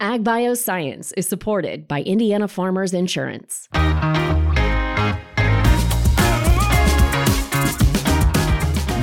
Ag 0.00 0.22
Bioscience 0.22 1.12
is 1.16 1.26
supported 1.26 1.88
by 1.88 2.02
Indiana 2.02 2.46
Farmers 2.46 2.94
Insurance. 2.94 3.68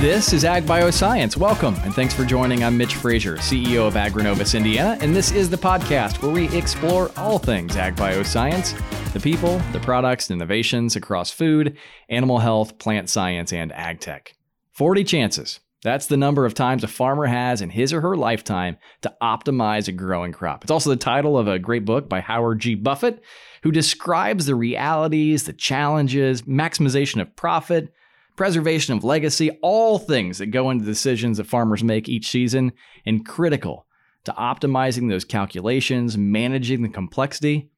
This 0.00 0.32
is 0.32 0.46
Ag 0.46 0.64
Bioscience. 0.64 1.36
Welcome 1.36 1.74
and 1.84 1.94
thanks 1.94 2.14
for 2.14 2.24
joining. 2.24 2.64
I'm 2.64 2.78
Mitch 2.78 2.94
Frazier, 2.94 3.36
CEO 3.36 3.86
of 3.86 3.92
AgriNovus 3.92 4.56
Indiana, 4.56 4.96
and 5.02 5.14
this 5.14 5.32
is 5.32 5.50
the 5.50 5.58
podcast 5.58 6.22
where 6.22 6.32
we 6.32 6.48
explore 6.56 7.10
all 7.18 7.38
things 7.38 7.76
Ag 7.76 7.94
Bioscience 7.96 8.74
the 9.12 9.20
people, 9.20 9.58
the 9.72 9.80
products, 9.80 10.30
and 10.30 10.40
innovations 10.40 10.96
across 10.96 11.30
food, 11.30 11.76
animal 12.08 12.38
health, 12.38 12.78
plant 12.78 13.10
science, 13.10 13.52
and 13.52 13.70
ag 13.72 14.00
tech. 14.00 14.34
40 14.72 15.04
chances 15.04 15.60
that's 15.86 16.06
the 16.06 16.16
number 16.16 16.44
of 16.44 16.54
times 16.54 16.82
a 16.84 16.88
farmer 16.88 17.26
has 17.26 17.62
in 17.62 17.70
his 17.70 17.92
or 17.92 18.00
her 18.00 18.16
lifetime 18.16 18.76
to 19.02 19.14
optimize 19.22 19.88
a 19.88 19.92
growing 19.92 20.32
crop. 20.32 20.64
It's 20.64 20.70
also 20.70 20.90
the 20.90 20.96
title 20.96 21.38
of 21.38 21.48
a 21.48 21.58
great 21.58 21.84
book 21.84 22.08
by 22.08 22.20
Howard 22.20 22.60
G. 22.60 22.74
Buffett, 22.74 23.22
who 23.62 23.70
describes 23.70 24.46
the 24.46 24.54
realities, 24.54 25.44
the 25.44 25.52
challenges, 25.52 26.42
maximization 26.42 27.20
of 27.20 27.34
profit, 27.36 27.92
preservation 28.36 28.94
of 28.94 29.04
legacy, 29.04 29.50
all 29.62 29.98
things 29.98 30.38
that 30.38 30.46
go 30.46 30.70
into 30.70 30.84
decisions 30.84 31.38
that 31.38 31.46
farmers 31.46 31.82
make 31.82 32.08
each 32.08 32.28
season, 32.28 32.72
and 33.04 33.26
critical 33.26 33.86
to 34.24 34.32
optimizing 34.32 35.08
those 35.08 35.24
calculations, 35.24 36.18
managing 36.18 36.82
the 36.82 36.88
complexity 36.88 37.70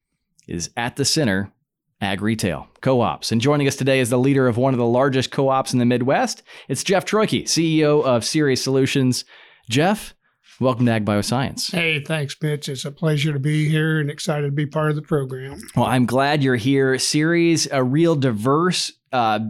is 0.47 0.71
at 0.77 0.97
the 0.97 1.05
center 1.05 1.53
ag 2.01 2.23
retail, 2.23 2.69
co 2.81 3.01
ops. 3.01 3.33
And 3.33 3.41
joining 3.41 3.67
us 3.67 3.77
today 3.77 4.01
is 4.01 4.11
the 4.11 4.19
leader 4.19 4.47
of 4.47 4.57
one 4.57 4.75
of 4.75 4.79
the 4.79 4.87
largest 4.87 5.31
co 5.31 5.49
ops 5.49 5.73
in 5.73 5.79
the 5.79 5.85
Midwest. 5.85 6.43
It's 6.69 6.85
Jeff 6.85 7.05
Troike, 7.05 7.47
CEO 7.47 8.05
of 8.05 8.25
Ceres 8.25 8.63
Solutions. 8.63 9.25
Jeff, 9.69 10.15
welcome 10.61 10.87
to 10.87 10.93
Ag 10.93 11.05
Bioscience. 11.05 11.73
Hey, 11.73 12.03
thanks, 12.03 12.37
Mitch. 12.41 12.69
It's 12.69 12.85
a 12.85 12.93
pleasure 12.93 13.33
to 13.33 13.39
be 13.39 13.69
here 13.69 14.01
and 14.01 14.11
excited 14.11 14.47
to 14.47 14.53
be 14.53 14.67
part 14.67 14.91
of 14.91 14.97
the 14.97 15.03
program. 15.03 15.61
Well, 15.77 15.87
I'm 15.87 16.07
glad 16.07 16.43
you're 16.43 16.57
here. 16.57 16.99
Ceres, 16.99 17.69
a 17.71 17.83
real 17.83 18.15
diverse 18.15 18.93
uh, 19.13 19.41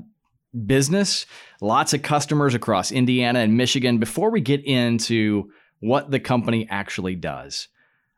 business, 0.67 1.27
lots 1.61 1.93
of 1.93 2.03
customers 2.03 2.55
across 2.55 2.91
Indiana 2.91 3.41
and 3.41 3.57
Michigan. 3.57 3.99
Before 3.99 4.31
we 4.31 4.41
get 4.41 4.65
into 4.65 5.51
what 5.81 6.11
the 6.11 6.19
company 6.19 6.67
actually 6.71 7.15
does, 7.15 7.69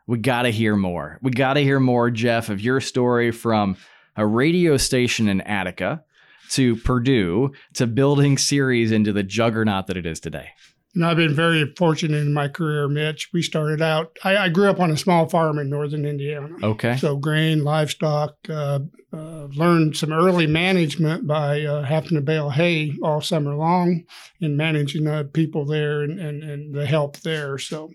we 0.07 0.19
got 0.19 0.43
to 0.43 0.51
hear 0.51 0.77
more. 0.77 1.19
We 1.23 1.31
got 1.31 1.55
to 1.55 1.61
hear 1.61 1.79
more, 1.79 2.11
Jeff, 2.11 2.49
of 2.49 2.61
your 2.61 2.81
story 2.81 3.31
from 3.31 3.77
a 4.21 4.27
radio 4.27 4.77
station 4.77 5.29
in 5.29 5.41
Attica 5.41 6.05
to 6.51 6.77
Purdue 6.77 7.53
to 7.73 7.87
building 7.87 8.37
Ceres 8.37 8.93
into 8.93 9.15
the 9.15 9.23
juggernaut 9.23 9.87
that 9.87 9.97
it 9.97 10.05
is 10.05 10.21
today? 10.21 10.51
And 10.95 11.07
I've 11.07 11.17
been 11.17 11.35
very 11.35 11.73
fortunate 11.79 12.19
in 12.19 12.35
my 12.35 12.49
career, 12.49 12.87
Mitch. 12.87 13.31
We 13.33 13.41
started 13.41 13.81
out, 13.81 14.19
I, 14.23 14.37
I 14.37 14.49
grew 14.51 14.69
up 14.69 14.79
on 14.79 14.91
a 14.91 14.97
small 14.97 15.27
farm 15.27 15.59
in 15.59 15.71
northern 15.71 16.05
Indiana. 16.05 16.51
Okay. 16.63 16.99
So, 16.99 17.17
grain, 17.17 17.65
livestock, 17.65 18.35
uh, 18.51 18.81
uh, 19.11 19.45
learned 19.55 19.97
some 19.97 20.13
early 20.13 20.47
management 20.47 21.27
by 21.27 21.63
uh, 21.63 21.83
having 21.83 22.17
to 22.17 22.21
bale 22.21 22.51
hay 22.51 22.99
all 23.03 23.23
summer 23.23 23.55
long 23.55 24.05
and 24.43 24.57
managing 24.57 25.05
the 25.05 25.31
people 25.33 25.65
there 25.65 26.03
and, 26.03 26.19
and, 26.19 26.43
and 26.43 26.75
the 26.75 26.85
help 26.85 27.17
there. 27.19 27.57
So, 27.57 27.91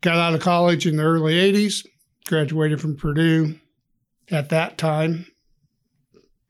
got 0.00 0.16
out 0.16 0.34
of 0.34 0.42
college 0.42 0.86
in 0.86 0.96
the 0.96 1.02
early 1.02 1.34
80s, 1.34 1.84
graduated 2.26 2.80
from 2.80 2.96
Purdue 2.96 3.58
at 4.30 4.50
that 4.50 4.78
time 4.78 5.26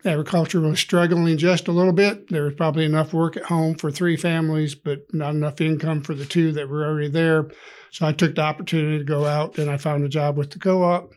agriculture 0.05 0.61
was 0.61 0.81
struggling 0.81 1.37
just 1.37 1.69
a 1.69 1.73
little 1.73 1.93
bit. 1.93 2.29
There 2.29 2.45
was 2.45 2.55
probably 2.55 2.85
enough 2.85 3.13
work 3.13 3.37
at 3.37 3.45
home 3.45 3.75
for 3.75 3.91
three 3.91 4.17
families, 4.17 4.75
but 4.75 5.03
not 5.13 5.35
enough 5.35 5.61
income 5.61 6.03
for 6.03 6.15
the 6.15 6.25
two 6.25 6.53
that 6.53 6.69
were 6.69 6.85
already 6.85 7.09
there. 7.09 7.51
So 7.91 8.07
I 8.07 8.13
took 8.13 8.35
the 8.35 8.43
opportunity 8.43 8.99
to 8.99 9.05
go 9.05 9.27
out 9.27 9.59
and 9.59 9.71
I 9.71 9.77
found 9.77 10.05
a 10.05 10.09
job 10.09 10.37
with 10.37 10.51
the 10.51 10.59
co-op. 10.59 11.13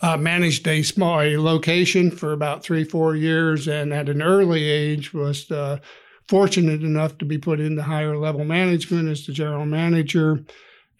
Uh, 0.00 0.16
managed 0.16 0.66
a 0.66 0.82
small 0.82 1.20
a 1.20 1.36
location 1.36 2.10
for 2.10 2.32
about 2.32 2.64
three, 2.64 2.82
four 2.82 3.14
years, 3.14 3.68
and 3.68 3.92
at 3.92 4.08
an 4.08 4.22
early 4.22 4.64
age 4.64 5.12
was 5.12 5.48
uh, 5.50 5.78
fortunate 6.28 6.82
enough 6.82 7.18
to 7.18 7.24
be 7.24 7.38
put 7.38 7.60
into 7.60 7.82
higher 7.82 8.16
level 8.16 8.44
management 8.44 9.08
as 9.08 9.26
the 9.26 9.32
general 9.32 9.66
manager, 9.66 10.44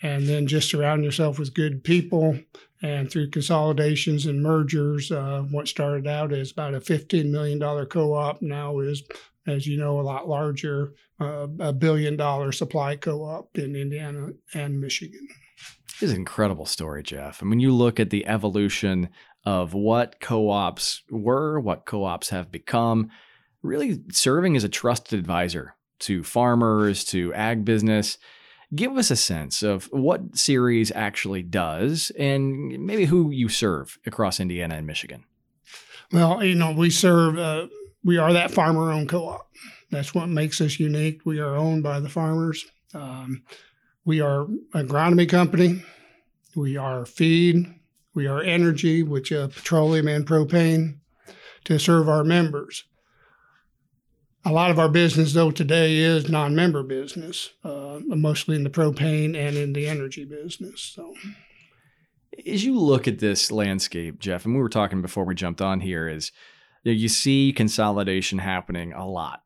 and 0.03 0.29
then 0.29 0.47
just 0.47 0.71
surround 0.71 1.03
yourself 1.03 1.39
with 1.39 1.55
good 1.55 1.83
people 1.83 2.39
and 2.83 3.11
through 3.11 3.31
consolidations 3.31 4.27
and 4.27 4.43
mergers, 4.43 5.11
uh, 5.11 5.43
what 5.51 5.69
started 5.69 6.07
out 6.07 6.33
as 6.33 6.53
about 6.53 6.75
a 6.75 6.81
$15 6.81 7.31
million 7.31 7.59
co 7.87 8.15
op 8.15 8.43
now 8.43 8.79
is, 8.81 9.03
as 9.47 9.67
you 9.67 9.79
know, 9.79 10.01
a 10.01 10.03
lot 10.03 10.29
larger, 10.29 10.95
uh, 11.21 11.47
a 11.61 11.73
billion 11.73 12.17
dollar 12.17 12.53
supply 12.53 12.97
co 12.97 13.23
op 13.23 13.57
in 13.57 13.75
Indiana 13.77 14.29
and 14.55 14.81
Michigan. 14.81 15.27
Is 16.01 16.11
an 16.11 16.17
incredible 16.17 16.67
story, 16.67 17.03
Jeff. 17.03 17.43
I 17.43 17.47
mean, 17.47 17.61
you 17.61 17.73
look 17.73 17.99
at 17.99 18.11
the 18.11 18.27
evolution 18.27 19.09
of 19.45 19.73
what 19.73 20.21
co 20.21 20.51
ops 20.51 21.03
were, 21.11 21.59
what 21.59 21.87
co 21.87 22.05
ops 22.05 22.29
have 22.29 22.53
become, 22.53 23.09
really 23.63 24.03
serving 24.11 24.57
as 24.57 24.65
a 24.65 24.69
trusted 24.69 25.19
advisor 25.19 25.75
to 26.01 26.23
farmers, 26.23 27.05
to 27.05 27.33
ag 27.33 27.65
business 27.65 28.19
give 28.77 28.97
us 28.97 29.11
a 29.11 29.17
sense 29.17 29.63
of 29.63 29.87
what 29.87 30.37
Ceres 30.37 30.93
actually 30.95 31.43
does 31.43 32.13
and 32.19 32.85
maybe 32.87 33.07
who 33.07 33.31
you 33.31 33.49
serve 33.49 33.99
across 34.07 34.39
Indiana 34.41 34.77
and 34.77 34.87
Michigan. 34.87 35.25
Well, 36.13 36.45
you 36.45 36.55
know, 36.55 36.73
we 36.73 36.91
serve, 36.91 37.39
uh, 37.39 37.67
we 38.05 38.19
are 38.19 38.33
that 38.33 38.51
farmer 38.51 38.93
owned 38.93 39.09
co 39.09 39.29
op. 39.29 39.51
That's 39.91 40.15
what 40.15 40.29
makes 40.29 40.61
us 40.61 40.79
unique. 40.79 41.23
We 41.25 41.41
are 41.41 41.57
owned 41.57 41.83
by 41.83 42.01
the 42.01 42.09
farmers. 42.09 42.65
Um, 42.95 43.43
we 44.05 44.21
are 44.21 44.47
agronomy 44.75 45.29
company. 45.29 45.83
We 46.55 46.77
are 46.77 47.05
feed. 47.05 47.67
We 48.15 48.27
are 48.27 48.41
energy, 48.41 49.03
which 49.03 49.31
is 49.31 49.45
uh, 49.45 49.49
petroleum 49.49 50.09
and 50.09 50.27
propane 50.27 50.99
to 51.65 51.79
serve 51.79 52.09
our 52.09 52.25
members. 52.25 52.85
A 54.47 54.53
lot 54.53 54.71
of 54.71 54.79
our 54.79 54.89
business, 54.89 55.33
though, 55.33 55.51
today 55.51 55.97
is 55.97 56.29
non-member 56.29 56.85
business, 56.85 57.51
uh, 57.65 57.99
mostly 58.05 58.55
in 58.55 58.63
the 58.63 58.71
propane 58.71 59.37
and 59.37 59.57
in 59.57 59.73
the 59.73 59.89
energy 59.89 60.25
business. 60.25 60.81
So, 60.81 61.15
as 62.47 62.65
you 62.65 62.79
look 62.79 63.09
at 63.09 63.19
this 63.19 63.51
landscape, 63.51 64.21
Jeff, 64.21 64.45
and 64.45 64.55
we 64.55 64.61
were 64.61 64.69
talking 64.69 65.03
before 65.03 65.25
we 65.25 65.35
jumped 65.35 65.61
on 65.61 65.81
here, 65.81 66.07
is 66.07 66.31
you 66.85 67.09
see 67.09 67.53
consolidation 67.53 68.39
happening 68.39 68.93
a 68.93 69.05
lot 69.05 69.43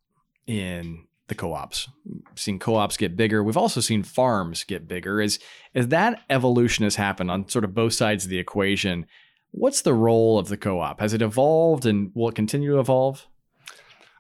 in 0.47 1.07
the 1.29 1.35
co-ops. 1.35 1.89
We've 2.05 2.39
seen 2.39 2.59
co-ops 2.59 2.99
get 2.99 3.17
bigger. 3.17 3.43
We've 3.43 3.57
also 3.57 3.81
seen 3.81 4.03
farms 4.03 4.65
get 4.65 4.87
bigger. 4.87 5.23
As 5.23 5.39
as 5.75 5.89
that 5.89 6.21
evolution 6.29 6.85
has 6.85 6.97
happened 6.97 7.31
on 7.31 7.49
sort 7.49 7.65
of 7.65 7.75
both 7.75 7.95
sides 7.95 8.25
of 8.25 8.31
the 8.31 8.39
equation, 8.39 9.07
what's 9.51 9.81
the 9.81 9.95
role 9.95 10.39
of 10.39 10.49
the 10.49 10.59
co-op? 10.59 11.01
Has 11.01 11.15
it 11.15 11.23
evolved 11.23 11.87
and 11.87 12.11
will 12.15 12.29
it 12.29 12.35
continue 12.35 12.73
to 12.73 12.81
evolve? 12.81 13.27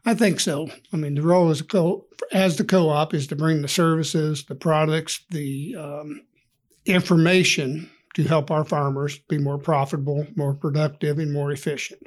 I 0.05 0.15
think 0.15 0.41
so. 0.41 0.69
I 0.93 0.97
mean, 0.97 1.15
the 1.15 1.22
role 1.22 1.50
as, 1.50 1.62
co- 1.62 2.06
as 2.33 2.56
the 2.56 2.65
co-op 2.65 3.12
is 3.12 3.27
to 3.28 3.37
bring 3.37 3.62
the 3.62 3.69
services, 3.69 4.44
the 4.44 4.55
products, 4.55 5.25
the 5.31 5.77
um, 5.78 6.22
information 6.87 7.91
to 8.15 8.25
help 8.25 8.50
our 8.50 8.65
farmers 8.65 9.19
be 9.28 9.38
more 9.38 9.59
profitable, 9.59 10.27
more 10.37 10.55
productive, 10.55 11.19
and 11.19 11.33
more 11.33 11.53
efficient. 11.53 12.03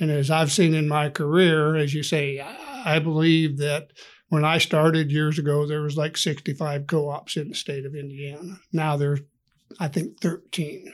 And 0.00 0.10
as 0.10 0.30
I've 0.30 0.52
seen 0.52 0.74
in 0.74 0.88
my 0.88 1.10
career, 1.10 1.76
as 1.76 1.92
you 1.92 2.02
say, 2.02 2.40
I 2.40 2.98
believe 2.98 3.58
that 3.58 3.92
when 4.28 4.44
I 4.44 4.58
started 4.58 5.12
years 5.12 5.38
ago, 5.38 5.66
there 5.66 5.82
was 5.82 5.96
like 5.96 6.16
65 6.16 6.86
co-ops 6.86 7.36
in 7.36 7.50
the 7.50 7.54
state 7.54 7.84
of 7.84 7.94
Indiana. 7.94 8.60
Now 8.72 8.96
there's, 8.96 9.20
I 9.78 9.88
think, 9.88 10.20
13 10.20 10.92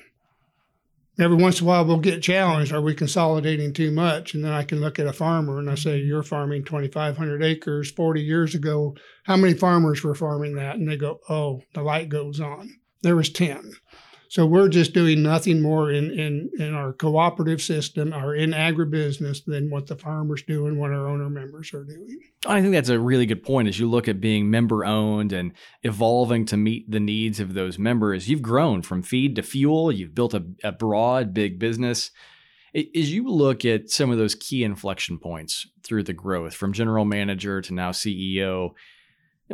every 1.18 1.36
once 1.36 1.60
in 1.60 1.66
a 1.66 1.68
while 1.68 1.84
we'll 1.84 1.98
get 1.98 2.22
challenged 2.22 2.72
are 2.72 2.80
we 2.80 2.94
consolidating 2.94 3.72
too 3.72 3.90
much? 3.90 4.34
And 4.34 4.44
then 4.44 4.52
i 4.52 4.62
can 4.62 4.80
look 4.80 4.98
at 4.98 5.06
a 5.06 5.12
farmer 5.12 5.58
and 5.58 5.70
i 5.70 5.74
say 5.74 5.98
you're 5.98 6.22
farming 6.22 6.64
2500 6.64 7.42
acres 7.42 7.90
40 7.90 8.22
years 8.22 8.54
ago. 8.54 8.96
How 9.24 9.36
many 9.36 9.54
farmers 9.54 10.02
were 10.02 10.14
farming 10.14 10.54
that? 10.56 10.76
And 10.76 10.88
they 10.88 10.96
go 10.96 11.20
oh 11.28 11.62
the 11.74 11.82
light 11.82 12.08
goes 12.08 12.40
on. 12.40 12.70
There 13.02 13.16
was 13.16 13.30
10 13.30 13.72
so 14.28 14.44
we're 14.44 14.68
just 14.68 14.92
doing 14.92 15.22
nothing 15.22 15.62
more 15.62 15.90
in, 15.90 16.10
in, 16.10 16.50
in 16.58 16.74
our 16.74 16.92
cooperative 16.92 17.62
system 17.62 18.12
or 18.12 18.34
in 18.34 18.50
agribusiness 18.50 19.44
than 19.44 19.70
what 19.70 19.86
the 19.86 19.96
farmers 19.96 20.42
do 20.42 20.66
and 20.66 20.78
what 20.78 20.90
our 20.90 21.08
owner 21.08 21.30
members 21.30 21.72
are 21.72 21.84
doing. 21.84 22.20
I 22.46 22.60
think 22.60 22.72
that's 22.72 22.90
a 22.90 23.00
really 23.00 23.24
good 23.24 23.42
point. 23.42 23.68
As 23.68 23.78
you 23.78 23.88
look 23.88 24.06
at 24.06 24.20
being 24.20 24.50
member 24.50 24.84
owned 24.84 25.32
and 25.32 25.52
evolving 25.82 26.44
to 26.46 26.58
meet 26.58 26.90
the 26.90 27.00
needs 27.00 27.40
of 27.40 27.54
those 27.54 27.78
members, 27.78 28.28
you've 28.28 28.42
grown 28.42 28.82
from 28.82 29.02
feed 29.02 29.34
to 29.36 29.42
fuel. 29.42 29.90
You've 29.90 30.14
built 30.14 30.34
a, 30.34 30.44
a 30.62 30.72
broad, 30.72 31.32
big 31.32 31.58
business. 31.58 32.10
As 32.74 33.12
you 33.12 33.28
look 33.28 33.64
at 33.64 33.88
some 33.88 34.10
of 34.10 34.18
those 34.18 34.34
key 34.34 34.62
inflection 34.62 35.18
points 35.18 35.66
through 35.82 36.02
the 36.02 36.12
growth 36.12 36.54
from 36.54 36.74
general 36.74 37.06
manager 37.06 37.62
to 37.62 37.72
now 37.72 37.92
CEO, 37.92 38.72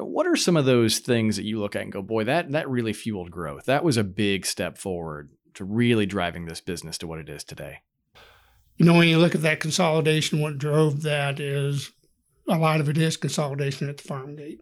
what 0.02 0.26
are 0.26 0.36
some 0.36 0.56
of 0.56 0.64
those 0.64 0.98
things 0.98 1.36
that 1.36 1.44
you 1.44 1.60
look 1.60 1.76
at 1.76 1.82
and 1.82 1.92
go, 1.92 2.02
boy, 2.02 2.24
that 2.24 2.50
that 2.52 2.68
really 2.68 2.92
fueled 2.92 3.30
growth? 3.30 3.66
That 3.66 3.84
was 3.84 3.96
a 3.96 4.04
big 4.04 4.44
step 4.44 4.76
forward 4.76 5.30
to 5.54 5.64
really 5.64 6.06
driving 6.06 6.46
this 6.46 6.60
business 6.60 6.98
to 6.98 7.06
what 7.06 7.20
it 7.20 7.28
is 7.28 7.44
today. 7.44 7.78
You 8.76 8.84
know, 8.84 8.94
when 8.94 9.06
you 9.06 9.18
look 9.18 9.36
at 9.36 9.42
that 9.42 9.60
consolidation, 9.60 10.40
what 10.40 10.58
drove 10.58 11.02
that 11.02 11.38
is 11.38 11.92
a 12.48 12.58
lot 12.58 12.80
of 12.80 12.88
it 12.88 12.98
is 12.98 13.16
consolidation 13.16 13.88
at 13.88 13.98
the 13.98 14.02
farm 14.02 14.34
gate 14.34 14.60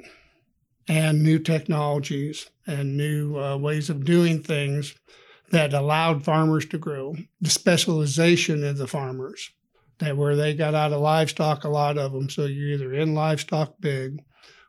and 0.88 1.22
new 1.22 1.38
technologies 1.38 2.50
and 2.66 2.96
new 2.96 3.38
uh, 3.38 3.56
ways 3.56 3.88
of 3.88 4.04
doing 4.04 4.42
things 4.42 4.94
that 5.50 5.72
allowed 5.72 6.24
farmers 6.24 6.66
to 6.66 6.78
grow, 6.78 7.14
the 7.40 7.50
specialization 7.50 8.64
of 8.64 8.78
the 8.78 8.86
farmers, 8.86 9.50
that 9.98 10.16
where 10.16 10.36
they 10.36 10.54
got 10.54 10.74
out 10.74 10.92
of 10.92 11.00
livestock, 11.00 11.64
a 11.64 11.68
lot 11.68 11.98
of 11.98 12.12
them. 12.12 12.28
So 12.28 12.46
you're 12.46 12.70
either 12.70 12.92
in 12.94 13.14
livestock 13.14 13.74
big 13.80 14.22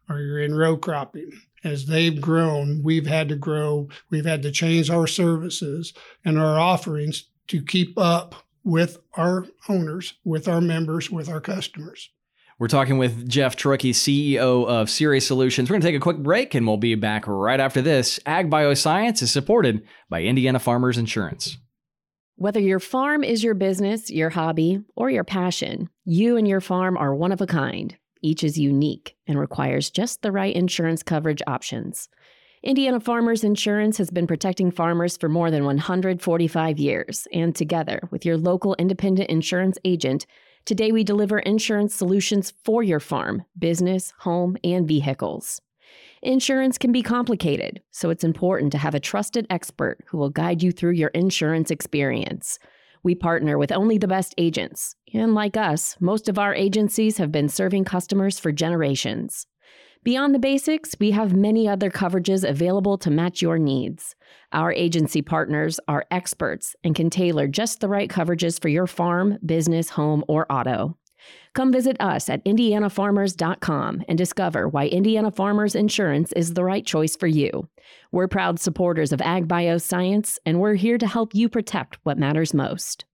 or 0.09 0.19
you're 0.19 0.41
in 0.41 0.55
row 0.55 0.77
cropping. 0.77 1.31
As 1.63 1.85
they've 1.85 2.19
grown, 2.19 2.81
we've 2.83 3.07
had 3.07 3.29
to 3.29 3.35
grow, 3.35 3.87
we've 4.09 4.25
had 4.25 4.41
to 4.43 4.51
change 4.51 4.89
our 4.89 5.07
services 5.07 5.93
and 6.25 6.37
our 6.37 6.59
offerings 6.59 7.25
to 7.47 7.61
keep 7.61 7.97
up 7.97 8.35
with 8.63 8.97
our 9.15 9.45
owners, 9.69 10.13
with 10.23 10.47
our 10.47 10.61
members, 10.61 11.09
with 11.09 11.29
our 11.29 11.41
customers. 11.41 12.09
We're 12.59 12.67
talking 12.67 12.97
with 12.97 13.27
Jeff 13.27 13.55
Troike, 13.55 13.79
CEO 13.79 14.67
of 14.67 14.89
Ceres 14.89 15.25
Solutions. 15.25 15.69
We're 15.69 15.75
going 15.75 15.81
to 15.81 15.87
take 15.87 15.97
a 15.97 15.99
quick 15.99 16.17
break 16.17 16.53
and 16.53 16.67
we'll 16.67 16.77
be 16.77 16.95
back 16.95 17.25
right 17.27 17.59
after 17.59 17.81
this. 17.81 18.19
Ag 18.25 18.49
Bioscience 18.49 19.21
is 19.21 19.31
supported 19.31 19.83
by 20.09 20.21
Indiana 20.21 20.59
Farmers 20.59 20.97
Insurance. 20.97 21.57
Whether 22.35 22.59
your 22.59 22.79
farm 22.79 23.23
is 23.23 23.43
your 23.43 23.53
business, 23.53 24.09
your 24.09 24.29
hobby, 24.29 24.81
or 24.95 25.09
your 25.09 25.23
passion, 25.23 25.89
you 26.05 26.37
and 26.37 26.47
your 26.47 26.61
farm 26.61 26.97
are 26.97 27.13
one 27.13 27.31
of 27.31 27.41
a 27.41 27.47
kind. 27.47 27.95
Each 28.23 28.43
is 28.43 28.57
unique 28.57 29.15
and 29.27 29.37
requires 29.37 29.91
just 29.91 30.21
the 30.21 30.31
right 30.31 30.55
insurance 30.55 31.03
coverage 31.03 31.43
options. 31.45 32.09
Indiana 32.63 33.01
Farmers 33.01 33.43
Insurance 33.43 33.97
has 33.97 34.09
been 34.09 34.25
protecting 34.25 34.71
farmers 34.71 35.17
for 35.17 35.27
more 35.27 35.51
than 35.51 35.65
145 35.65 36.79
years, 36.79 37.27
and 37.33 37.53
together 37.53 38.07
with 38.09 38.25
your 38.25 38.37
local 38.37 38.73
independent 38.79 39.29
insurance 39.29 39.77
agent, 39.83 40.25
today 40.63 40.93
we 40.93 41.03
deliver 41.03 41.39
insurance 41.39 41.93
solutions 41.93 42.53
for 42.63 42.81
your 42.81 43.01
farm, 43.01 43.43
business, 43.59 44.13
home, 44.19 44.55
and 44.63 44.87
vehicles. 44.87 45.59
Insurance 46.21 46.77
can 46.77 46.93
be 46.93 47.03
complicated, 47.03 47.81
so 47.91 48.09
it's 48.09 48.23
important 48.23 48.71
to 48.71 48.77
have 48.77 48.95
a 48.95 48.99
trusted 49.01 49.45
expert 49.49 49.97
who 50.07 50.17
will 50.17 50.29
guide 50.29 50.63
you 50.63 50.71
through 50.71 50.93
your 50.93 51.09
insurance 51.09 51.69
experience. 51.69 52.59
We 53.03 53.15
partner 53.15 53.57
with 53.57 53.71
only 53.71 53.97
the 53.97 54.07
best 54.07 54.33
agents, 54.37 54.95
and 55.13 55.35
like 55.35 55.57
us, 55.57 55.97
most 55.99 56.29
of 56.29 56.39
our 56.39 56.55
agencies 56.55 57.17
have 57.17 57.31
been 57.31 57.49
serving 57.49 57.83
customers 57.83 58.39
for 58.39 58.53
generations. 58.53 59.45
Beyond 60.03 60.33
the 60.33 60.39
basics, 60.39 60.95
we 60.99 61.11
have 61.11 61.33
many 61.33 61.67
other 61.67 61.89
coverages 61.89 62.47
available 62.47 62.97
to 62.99 63.11
match 63.11 63.41
your 63.41 63.57
needs. 63.57 64.15
Our 64.51 64.73
agency 64.73 65.21
partners 65.21 65.79
are 65.87 66.05
experts 66.11 66.75
and 66.83 66.95
can 66.95 67.09
tailor 67.09 67.47
just 67.47 67.79
the 67.79 67.87
right 67.87 68.09
coverages 68.09 68.61
for 68.61 68.69
your 68.69 68.87
farm, 68.87 69.37
business, 69.45 69.89
home, 69.89 70.23
or 70.27 70.49
auto. 70.51 70.97
Come 71.53 71.71
visit 71.71 71.97
us 71.99 72.29
at 72.29 72.43
indianafarmers.com 72.45 74.03
and 74.07 74.17
discover 74.17 74.67
why 74.67 74.87
Indiana 74.87 75.31
Farmers 75.31 75.75
Insurance 75.75 76.31
is 76.33 76.53
the 76.53 76.63
right 76.63 76.85
choice 76.85 77.15
for 77.15 77.27
you. 77.27 77.67
We're 78.11 78.27
proud 78.27 78.59
supporters 78.59 79.11
of 79.11 79.21
Ag 79.21 79.47
Bioscience, 79.47 80.37
and 80.45 80.59
we're 80.59 80.75
here 80.75 80.97
to 80.97 81.07
help 81.07 81.35
you 81.35 81.49
protect 81.49 81.97
what 82.03 82.17
matters 82.17 82.53
most. 82.53 83.05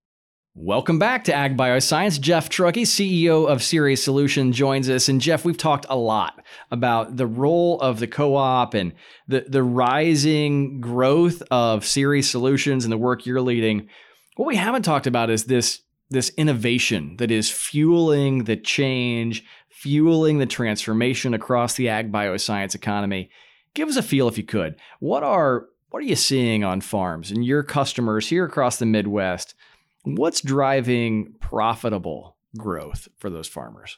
Welcome 0.56 1.00
back 1.00 1.24
to 1.26 1.34
Ag 1.34 1.56
Bioscience. 1.56 2.20
Jeff 2.20 2.50
Troike, 2.50 2.76
CEO 2.76 3.48
of 3.48 3.64
Ceres 3.64 4.04
Solution, 4.04 4.52
joins 4.52 4.90
us. 4.90 5.08
And 5.08 5.22
Jeff, 5.22 5.46
we've 5.46 5.58
talked 5.58 5.86
a 5.90 5.96
lot 5.96 6.44
about 6.72 7.16
the 7.16 7.28
role 7.28 7.80
of 7.80 8.00
the 8.00 8.08
co-op 8.08 8.74
and 8.74 8.94
the, 9.28 9.46
the 9.48 9.64
rising 9.64 10.82
growth 10.82 11.42
of 11.52 11.86
Ceres 11.86 12.30
Solutions 12.30 12.84
and 12.84 12.92
the 12.92 12.98
work 12.98 13.26
you're 13.26 13.42
leading. 13.42 13.88
What 14.36 14.48
we 14.48 14.56
haven't 14.56 14.82
talked 14.82 15.08
about 15.08 15.30
is 15.30 15.46
this, 15.46 15.82
this 16.10 16.30
innovation 16.38 17.18
that 17.18 17.32
is 17.32 17.52
fueling 17.52 18.46
the 18.46 18.56
change, 18.56 19.44
fueling 19.70 20.40
the 20.40 20.46
transformation 20.46 21.34
across 21.34 21.76
the 21.76 21.90
ag 21.90 22.12
bioscience 22.12 22.76
economy. 22.76 23.30
Give 23.74 23.88
us 23.88 23.98
a 23.98 24.04
feel 24.04 24.28
if 24.28 24.38
you 24.38 24.44
could. 24.44 24.76
What 25.00 25.24
are 25.24 25.68
what 25.90 26.04
are 26.04 26.08
you 26.08 26.16
seeing 26.16 26.64
on 26.64 26.82
farms 26.82 27.32
and 27.32 27.44
your 27.44 27.64
customers 27.64 28.28
here 28.30 28.46
across 28.46 28.78
the 28.78 28.86
Midwest? 28.86 29.56
What's 30.04 30.42
driving 30.42 31.34
profitable 31.40 32.36
growth 32.58 33.08
for 33.18 33.30
those 33.30 33.48
farmers? 33.48 33.98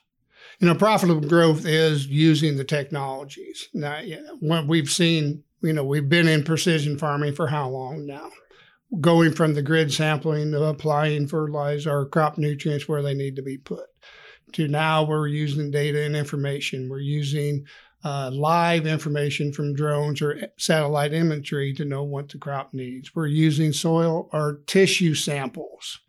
You 0.59 0.67
know, 0.67 0.75
profitable 0.75 1.27
growth 1.27 1.65
is 1.65 2.07
using 2.07 2.57
the 2.57 2.63
technologies. 2.63 3.69
Now, 3.73 3.99
you 3.99 4.21
know, 4.21 4.37
what 4.39 4.67
we've 4.67 4.89
seen, 4.89 5.43
you 5.61 5.73
know, 5.73 5.83
we've 5.83 6.07
been 6.07 6.27
in 6.27 6.43
precision 6.43 6.97
farming 6.97 7.33
for 7.33 7.47
how 7.47 7.69
long 7.69 8.05
now? 8.05 8.29
Going 8.99 9.31
from 9.33 9.53
the 9.53 9.61
grid 9.61 9.93
sampling 9.93 10.51
to 10.51 10.63
applying 10.63 11.27
fertilizer 11.27 11.91
or 11.91 12.05
crop 12.05 12.37
nutrients 12.37 12.89
where 12.89 13.01
they 13.01 13.13
need 13.13 13.37
to 13.37 13.41
be 13.41 13.57
put, 13.57 13.85
to 14.53 14.67
now 14.67 15.03
we're 15.03 15.27
using 15.27 15.71
data 15.71 16.03
and 16.03 16.15
information. 16.15 16.89
We're 16.89 16.99
using 16.99 17.65
uh, 18.03 18.31
live 18.33 18.87
information 18.87 19.53
from 19.53 19.75
drones 19.75 20.21
or 20.21 20.49
satellite 20.57 21.13
imagery 21.13 21.73
to 21.75 21.85
know 21.85 22.03
what 22.03 22.29
the 22.29 22.37
crop 22.37 22.73
needs. 22.73 23.15
We're 23.15 23.27
using 23.27 23.71
soil 23.71 24.29
or 24.33 24.59
tissue 24.65 25.13
samples. 25.15 25.99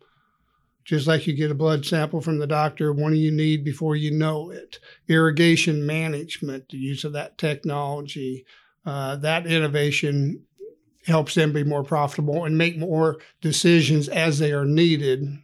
Just 0.83 1.07
like 1.07 1.25
you 1.25 1.33
get 1.33 1.51
a 1.51 1.55
blood 1.55 1.85
sample 1.85 2.19
from 2.19 2.39
the 2.39 2.47
doctor, 2.47 2.93
do 2.93 3.13
you 3.13 3.31
need 3.31 3.63
before 3.63 3.95
you 3.95 4.11
know 4.11 4.49
it? 4.49 4.79
Irrigation 5.07 5.85
management, 5.85 6.67
the 6.69 6.77
use 6.77 7.05
of 7.05 7.13
that 7.13 7.37
technology, 7.37 8.45
uh, 8.85 9.15
that 9.17 9.47
innovation 9.47 10.43
helps 11.05 11.35
them 11.35 11.53
be 11.53 11.63
more 11.63 11.83
profitable 11.83 12.45
and 12.45 12.57
make 12.57 12.77
more 12.77 13.17
decisions 13.41 14.07
as 14.09 14.39
they 14.39 14.51
are 14.51 14.65
needed. 14.65 15.37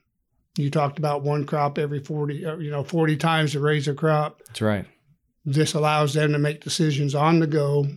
You 0.58 0.70
talked 0.70 1.00
about 1.00 1.24
one 1.24 1.46
crop 1.46 1.78
every 1.78 2.00
40, 2.00 2.46
uh, 2.46 2.58
you 2.58 2.72
know, 2.72 2.84
40 2.84 3.18
times 3.18 3.52
to 3.54 3.60
raise 3.60 3.88
a 3.88 3.94
crop. 3.94 4.42
That's 4.48 4.62
right 4.62 4.86
this 5.46 5.74
allows 5.74 6.14
them 6.14 6.32
to 6.34 6.40
make 6.40 6.64
decisions 6.64 7.16
on 7.16 7.40
the 7.40 7.48
go. 7.48 7.88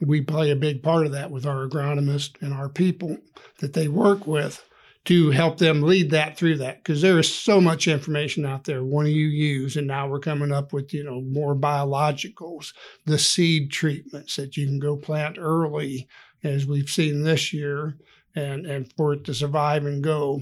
We 0.00 0.20
play 0.20 0.50
a 0.50 0.56
big 0.56 0.82
part 0.82 1.06
of 1.06 1.12
that 1.12 1.30
with 1.30 1.46
our 1.46 1.66
agronomists 1.66 2.40
and 2.40 2.52
our 2.52 2.68
people 2.68 3.18
that 3.58 3.72
they 3.72 3.88
work 3.88 4.26
with 4.26 4.64
to 5.04 5.30
help 5.30 5.58
them 5.58 5.82
lead 5.82 6.10
that 6.10 6.36
through 6.36 6.58
that 6.58 6.78
because 6.78 7.02
there 7.02 7.18
is 7.18 7.32
so 7.32 7.60
much 7.60 7.88
information 7.88 8.46
out 8.46 8.64
there. 8.64 8.84
What 8.84 9.04
do 9.04 9.10
you 9.10 9.26
use? 9.26 9.76
And 9.76 9.88
now 9.88 10.06
we're 10.06 10.20
coming 10.20 10.52
up 10.52 10.72
with 10.72 10.94
you 10.94 11.02
know 11.02 11.20
more 11.20 11.56
biologicals, 11.56 12.72
the 13.04 13.18
seed 13.18 13.70
treatments 13.70 14.36
that 14.36 14.56
you 14.56 14.66
can 14.66 14.78
go 14.78 14.96
plant 14.96 15.38
early, 15.40 16.08
as 16.44 16.66
we've 16.66 16.90
seen 16.90 17.22
this 17.22 17.52
year, 17.52 17.96
and 18.34 18.66
and 18.66 18.92
for 18.96 19.14
it 19.14 19.24
to 19.24 19.34
survive 19.34 19.86
and 19.86 20.02
go. 20.02 20.40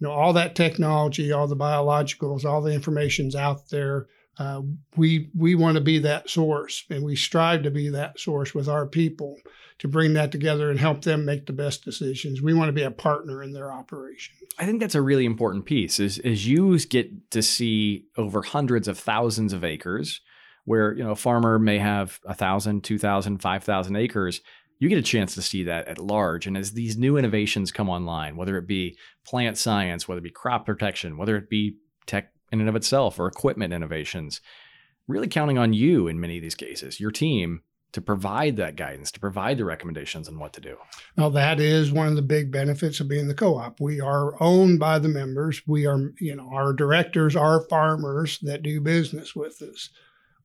You 0.00 0.08
know 0.08 0.12
all 0.12 0.32
that 0.32 0.56
technology, 0.56 1.32
all 1.32 1.46
the 1.46 1.56
biologicals, 1.56 2.44
all 2.44 2.60
the 2.60 2.74
information's 2.74 3.36
out 3.36 3.68
there 3.70 4.08
uh, 4.38 4.62
we 4.96 5.30
we 5.36 5.54
want 5.54 5.76
to 5.76 5.80
be 5.80 5.98
that 6.00 6.28
source, 6.28 6.84
and 6.90 7.04
we 7.04 7.14
strive 7.14 7.62
to 7.62 7.70
be 7.70 7.88
that 7.90 8.18
source 8.18 8.54
with 8.54 8.68
our 8.68 8.86
people 8.86 9.38
to 9.78 9.88
bring 9.88 10.14
that 10.14 10.32
together 10.32 10.70
and 10.70 10.78
help 10.78 11.02
them 11.02 11.24
make 11.24 11.46
the 11.46 11.52
best 11.52 11.84
decisions. 11.84 12.42
We 12.42 12.54
want 12.54 12.68
to 12.68 12.72
be 12.72 12.82
a 12.82 12.90
partner 12.90 13.42
in 13.42 13.52
their 13.52 13.72
operation. 13.72 14.34
I 14.58 14.66
think 14.66 14.80
that's 14.80 14.94
a 14.94 15.02
really 15.02 15.24
important 15.24 15.66
piece. 15.66 16.00
Is 16.00 16.18
as 16.18 16.46
you 16.48 16.76
get 16.80 17.30
to 17.30 17.42
see 17.42 18.06
over 18.16 18.42
hundreds 18.42 18.88
of 18.88 18.98
thousands 18.98 19.52
of 19.52 19.62
acres, 19.62 20.20
where 20.64 20.92
you 20.94 21.04
know 21.04 21.12
a 21.12 21.16
farmer 21.16 21.58
may 21.58 21.78
have 21.78 22.18
a 22.24 22.34
thousand, 22.34 22.82
two 22.82 22.98
thousand, 22.98 23.38
five 23.38 23.62
thousand 23.62 23.94
acres. 23.94 24.40
You 24.78 24.88
get 24.88 24.98
a 24.98 25.02
chance 25.02 25.34
to 25.34 25.42
see 25.42 25.64
that 25.64 25.88
at 25.88 25.98
large. 25.98 26.46
And 26.46 26.56
as 26.56 26.72
these 26.72 26.96
new 26.96 27.16
innovations 27.16 27.72
come 27.72 27.88
online, 27.88 28.36
whether 28.36 28.56
it 28.58 28.66
be 28.66 28.98
plant 29.24 29.56
science, 29.56 30.06
whether 30.06 30.18
it 30.18 30.24
be 30.24 30.30
crop 30.30 30.66
protection, 30.66 31.16
whether 31.16 31.36
it 31.36 31.48
be 31.48 31.76
tech 32.06 32.32
in 32.52 32.60
and 32.60 32.68
of 32.68 32.76
itself 32.76 33.18
or 33.18 33.26
equipment 33.26 33.72
innovations. 33.72 34.40
Really 35.06 35.28
counting 35.28 35.58
on 35.58 35.72
you 35.74 36.08
in 36.08 36.20
many 36.20 36.38
of 36.38 36.42
these 36.42 36.54
cases, 36.54 36.98
your 36.98 37.10
team, 37.10 37.60
to 37.92 38.00
provide 38.00 38.56
that 38.56 38.74
guidance, 38.74 39.12
to 39.12 39.20
provide 39.20 39.58
the 39.58 39.64
recommendations 39.64 40.28
on 40.28 40.38
what 40.38 40.52
to 40.54 40.60
do. 40.60 40.76
Well, 41.16 41.30
that 41.30 41.60
is 41.60 41.92
one 41.92 42.08
of 42.08 42.16
the 42.16 42.22
big 42.22 42.50
benefits 42.50 43.00
of 43.00 43.08
being 43.08 43.28
the 43.28 43.34
co-op. 43.34 43.80
We 43.80 44.00
are 44.00 44.40
owned 44.42 44.80
by 44.80 44.98
the 44.98 45.08
members. 45.08 45.62
We 45.66 45.86
are, 45.86 46.12
you 46.18 46.34
know, 46.34 46.50
our 46.52 46.72
directors 46.72 47.36
are 47.36 47.68
farmers 47.68 48.38
that 48.42 48.62
do 48.62 48.80
business 48.80 49.36
with 49.36 49.62
us. 49.62 49.90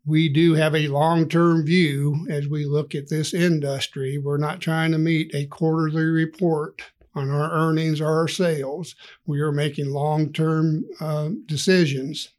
We 0.06 0.30
do 0.30 0.54
have 0.54 0.76
a 0.76 0.88
long-term 0.88 1.66
view 1.66 2.26
as 2.30 2.48
we 2.48 2.66
look 2.66 2.96
at 2.96 3.10
this 3.10 3.34
industry. 3.34 4.18
We're 4.18 4.38
not 4.38 4.62
trying 4.62 4.92
to 4.92 4.98
meet 4.98 5.34
a 5.36 5.46
quarterly 5.48 6.06
report 6.06 6.82
on 7.16 7.30
our 7.30 7.52
earnings 7.52 8.02
or 8.02 8.08
our 8.08 8.28
sales. 8.28 8.96
We 9.26 9.42
are 9.42 9.52
making 9.52 9.92
long 9.92 10.32
term 10.32 10.86
uh, 11.00 11.30
decisions 11.46 12.30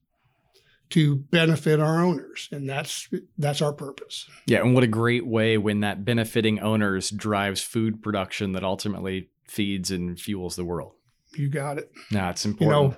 to 0.90 1.17
benefit 1.17 1.81
our 1.81 2.02
owners 2.02 2.49
and 2.52 2.69
that's 2.69 3.09
that's 3.38 3.62
our 3.62 3.73
purpose 3.73 4.29
yeah 4.47 4.59
and 4.59 4.75
what 4.75 4.83
a 4.83 4.88
great 4.88 5.25
way 5.26 5.57
when 5.57 5.81
that 5.81 6.05
benefiting 6.05 6.59
owners 6.59 7.11
drives 7.11 7.62
food 7.62 8.02
production 8.02 8.52
that 8.52 8.64
ultimately 8.64 9.31
feeds 9.47 9.90
and 9.90 10.21
fuels 10.21 10.57
the 10.57 10.64
world 10.64 10.93
you 11.37 11.49
got 11.49 11.79
it 11.79 11.90
no 12.11 12.29
it's 12.29 12.45
important 12.45 12.76
you 12.76 12.88
know 12.88 12.97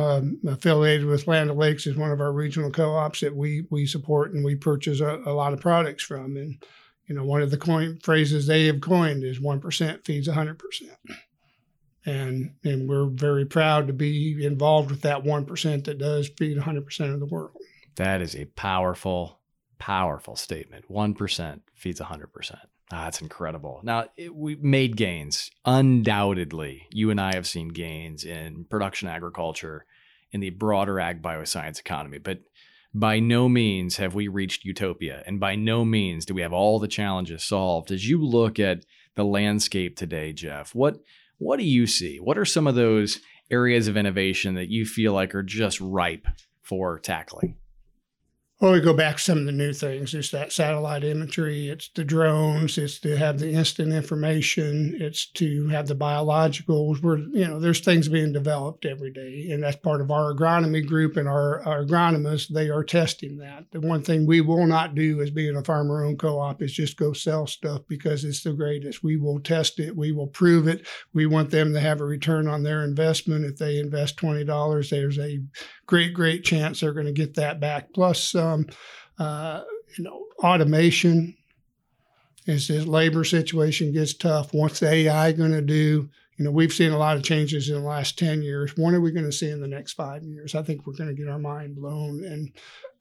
um, 0.00 0.40
affiliated 0.46 1.06
with 1.06 1.26
Land 1.26 1.50
O'Lakes 1.50 1.86
is 1.86 1.96
one 1.96 2.10
of 2.10 2.20
our 2.20 2.32
regional 2.32 2.70
co-ops 2.70 3.20
that 3.20 3.34
we 3.34 3.66
we 3.70 3.86
support 3.86 4.32
and 4.32 4.44
we 4.44 4.54
purchase 4.54 5.00
a, 5.00 5.20
a 5.26 5.32
lot 5.32 5.52
of 5.52 5.60
products 5.60 6.04
from 6.04 6.36
and 6.36 6.62
you 7.10 7.16
know, 7.16 7.24
one 7.24 7.42
of 7.42 7.50
the 7.50 7.58
coin 7.58 7.98
phrases 8.04 8.46
they 8.46 8.66
have 8.66 8.80
coined 8.80 9.24
is 9.24 9.40
one 9.40 9.58
percent 9.58 10.04
feeds 10.04 10.28
hundred 10.28 10.60
percent. 10.60 10.96
And 12.06 12.54
and 12.62 12.88
we're 12.88 13.06
very 13.06 13.44
proud 13.44 13.88
to 13.88 13.92
be 13.92 14.46
involved 14.46 14.92
with 14.92 15.00
that 15.02 15.24
one 15.24 15.44
percent 15.44 15.86
that 15.86 15.98
does 15.98 16.28
feed 16.28 16.56
hundred 16.58 16.84
percent 16.84 17.12
of 17.12 17.18
the 17.18 17.26
world. 17.26 17.56
That 17.96 18.20
is 18.20 18.36
a 18.36 18.44
powerful, 18.44 19.40
powerful 19.80 20.36
statement. 20.36 20.88
One 20.88 21.14
percent 21.14 21.62
feeds 21.74 21.98
hundred 21.98 22.32
percent. 22.32 22.60
Ah, 22.92 23.04
that's 23.04 23.20
incredible. 23.20 23.80
Now, 23.82 24.04
it, 24.16 24.32
we 24.32 24.54
made 24.54 24.96
gains. 24.96 25.50
Undoubtedly, 25.64 26.86
you 26.90 27.10
and 27.10 27.20
I 27.20 27.34
have 27.34 27.46
seen 27.46 27.68
gains 27.68 28.22
in 28.22 28.66
production 28.70 29.08
agriculture, 29.08 29.84
in 30.32 30.40
the 30.40 30.50
broader 30.50 31.00
ag 31.00 31.22
bioscience 31.22 31.78
economy, 31.78 32.18
but 32.18 32.40
by 32.92 33.20
no 33.20 33.48
means 33.48 33.96
have 33.98 34.14
we 34.14 34.28
reached 34.28 34.64
utopia. 34.64 35.22
And 35.26 35.38
by 35.38 35.54
no 35.54 35.84
means 35.84 36.24
do 36.24 36.34
we 36.34 36.42
have 36.42 36.52
all 36.52 36.78
the 36.78 36.88
challenges 36.88 37.44
solved. 37.44 37.92
As 37.92 38.08
you 38.08 38.24
look 38.24 38.58
at 38.58 38.84
the 39.14 39.24
landscape 39.24 39.96
today, 39.96 40.32
Jeff, 40.32 40.74
what 40.74 41.00
what 41.38 41.58
do 41.58 41.64
you 41.64 41.86
see? 41.86 42.18
What 42.18 42.36
are 42.36 42.44
some 42.44 42.66
of 42.66 42.74
those 42.74 43.20
areas 43.50 43.88
of 43.88 43.96
innovation 43.96 44.54
that 44.54 44.68
you 44.68 44.84
feel 44.84 45.12
like 45.12 45.34
are 45.34 45.42
just 45.42 45.80
ripe 45.80 46.26
for 46.60 46.98
tackling? 46.98 47.56
Well, 48.60 48.72
we 48.72 48.80
go 48.80 48.92
back 48.92 49.16
to 49.16 49.22
some 49.22 49.38
of 49.38 49.46
the 49.46 49.52
new 49.52 49.72
things. 49.72 50.12
It's 50.12 50.32
that 50.32 50.52
satellite 50.52 51.02
imagery. 51.02 51.70
It's 51.70 51.88
the 51.94 52.04
drones. 52.04 52.76
It's 52.76 53.00
to 53.00 53.16
have 53.16 53.38
the 53.38 53.50
instant 53.50 53.90
information. 53.90 54.98
It's 55.00 55.30
to 55.32 55.68
have 55.68 55.88
the 55.88 55.96
biologicals. 55.96 57.02
Where 57.02 57.16
you 57.16 57.48
know, 57.48 57.58
there's 57.58 57.80
things 57.80 58.10
being 58.10 58.34
developed 58.34 58.84
every 58.84 59.12
day, 59.12 59.48
and 59.50 59.62
that's 59.62 59.76
part 59.78 60.02
of 60.02 60.10
our 60.10 60.34
agronomy 60.34 60.86
group 60.86 61.16
and 61.16 61.26
our, 61.26 61.66
our 61.66 61.86
agronomists. 61.86 62.48
They 62.48 62.68
are 62.68 62.84
testing 62.84 63.38
that. 63.38 63.64
The 63.72 63.80
one 63.80 64.02
thing 64.02 64.26
we 64.26 64.42
will 64.42 64.66
not 64.66 64.94
do 64.94 65.22
as 65.22 65.30
being 65.30 65.56
a 65.56 65.64
farmer-owned 65.64 66.18
co-op 66.18 66.60
is 66.60 66.74
just 66.74 66.98
go 66.98 67.14
sell 67.14 67.46
stuff 67.46 67.80
because 67.88 68.26
it's 68.26 68.42
the 68.42 68.52
greatest. 68.52 69.02
We 69.02 69.16
will 69.16 69.40
test 69.40 69.80
it. 69.80 69.96
We 69.96 70.12
will 70.12 70.26
prove 70.26 70.68
it. 70.68 70.86
We 71.14 71.24
want 71.24 71.48
them 71.50 71.72
to 71.72 71.80
have 71.80 72.02
a 72.02 72.04
return 72.04 72.46
on 72.46 72.62
their 72.62 72.84
investment. 72.84 73.46
If 73.46 73.56
they 73.56 73.78
invest 73.78 74.18
twenty 74.18 74.44
dollars, 74.44 74.90
there's 74.90 75.18
a 75.18 75.38
great, 75.86 76.12
great 76.12 76.44
chance 76.44 76.80
they're 76.80 76.92
going 76.92 77.06
to 77.06 77.12
get 77.12 77.34
that 77.36 77.58
back. 77.58 77.92
Plus, 77.94 78.34
uh, 78.34 78.49
you 79.98 80.04
know, 80.04 80.24
automation. 80.38 81.36
As 82.46 82.68
this 82.68 82.86
labor 82.86 83.22
situation 83.22 83.92
gets 83.92 84.14
tough, 84.14 84.52
what's 84.54 84.80
the 84.80 84.90
AI 84.90 85.32
going 85.32 85.52
to 85.52 85.60
do? 85.60 86.08
You 86.38 86.44
know, 86.44 86.50
we've 86.50 86.72
seen 86.72 86.90
a 86.90 86.98
lot 86.98 87.18
of 87.18 87.22
changes 87.22 87.68
in 87.68 87.74
the 87.74 87.86
last 87.86 88.18
10 88.18 88.42
years. 88.42 88.74
What 88.76 88.94
are 88.94 89.00
we 89.00 89.12
going 89.12 89.26
to 89.26 89.32
see 89.32 89.50
in 89.50 89.60
the 89.60 89.68
next 89.68 89.92
five 89.92 90.22
years? 90.22 90.54
I 90.54 90.62
think 90.62 90.86
we're 90.86 90.96
going 90.96 91.14
to 91.14 91.14
get 91.14 91.28
our 91.28 91.38
mind 91.38 91.76
blown 91.76 92.24
and 92.24 92.50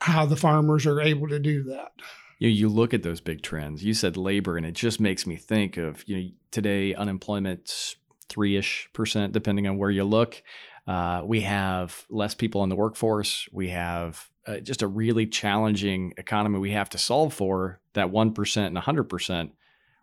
how 0.02 0.26
the 0.26 0.36
farmers 0.36 0.86
are 0.86 1.00
able 1.00 1.30
to 1.30 1.40
do 1.40 1.64
that. 1.64 1.94
You, 2.40 2.50
you 2.50 2.68
look 2.68 2.94
at 2.94 3.02
those 3.02 3.22
big 3.22 3.42
trends. 3.42 3.84
You 3.84 3.94
said 3.94 4.18
labor, 4.18 4.58
and 4.58 4.66
it 4.66 4.74
just 4.74 5.00
makes 5.00 5.26
me 5.26 5.38
think 5.38 5.78
of, 5.78 6.04
you 6.06 6.18
know, 6.18 6.30
today 6.52 6.94
unemployment's 6.94 7.96
three 8.28 8.58
ish 8.58 8.90
percent, 8.94 9.34
depending 9.34 9.68
on 9.68 9.78
where 9.78 9.90
you 9.90 10.04
look. 10.04 10.44
Uh, 10.86 11.22
we 11.24 11.42
have 11.42 12.06
less 12.10 12.34
people 12.34 12.64
in 12.64 12.70
the 12.70 12.76
workforce. 12.76 13.48
We 13.52 13.70
have 13.70 14.29
uh, 14.48 14.60
just 14.60 14.82
a 14.82 14.88
really 14.88 15.26
challenging 15.26 16.14
economy 16.18 16.60
we 16.60 16.72
have 16.72 16.90
to 16.90 16.98
solve 16.98 17.34
for 17.34 17.80
that 17.94 18.12
1% 18.12 18.68
and 18.68 18.78
100%. 18.78 19.52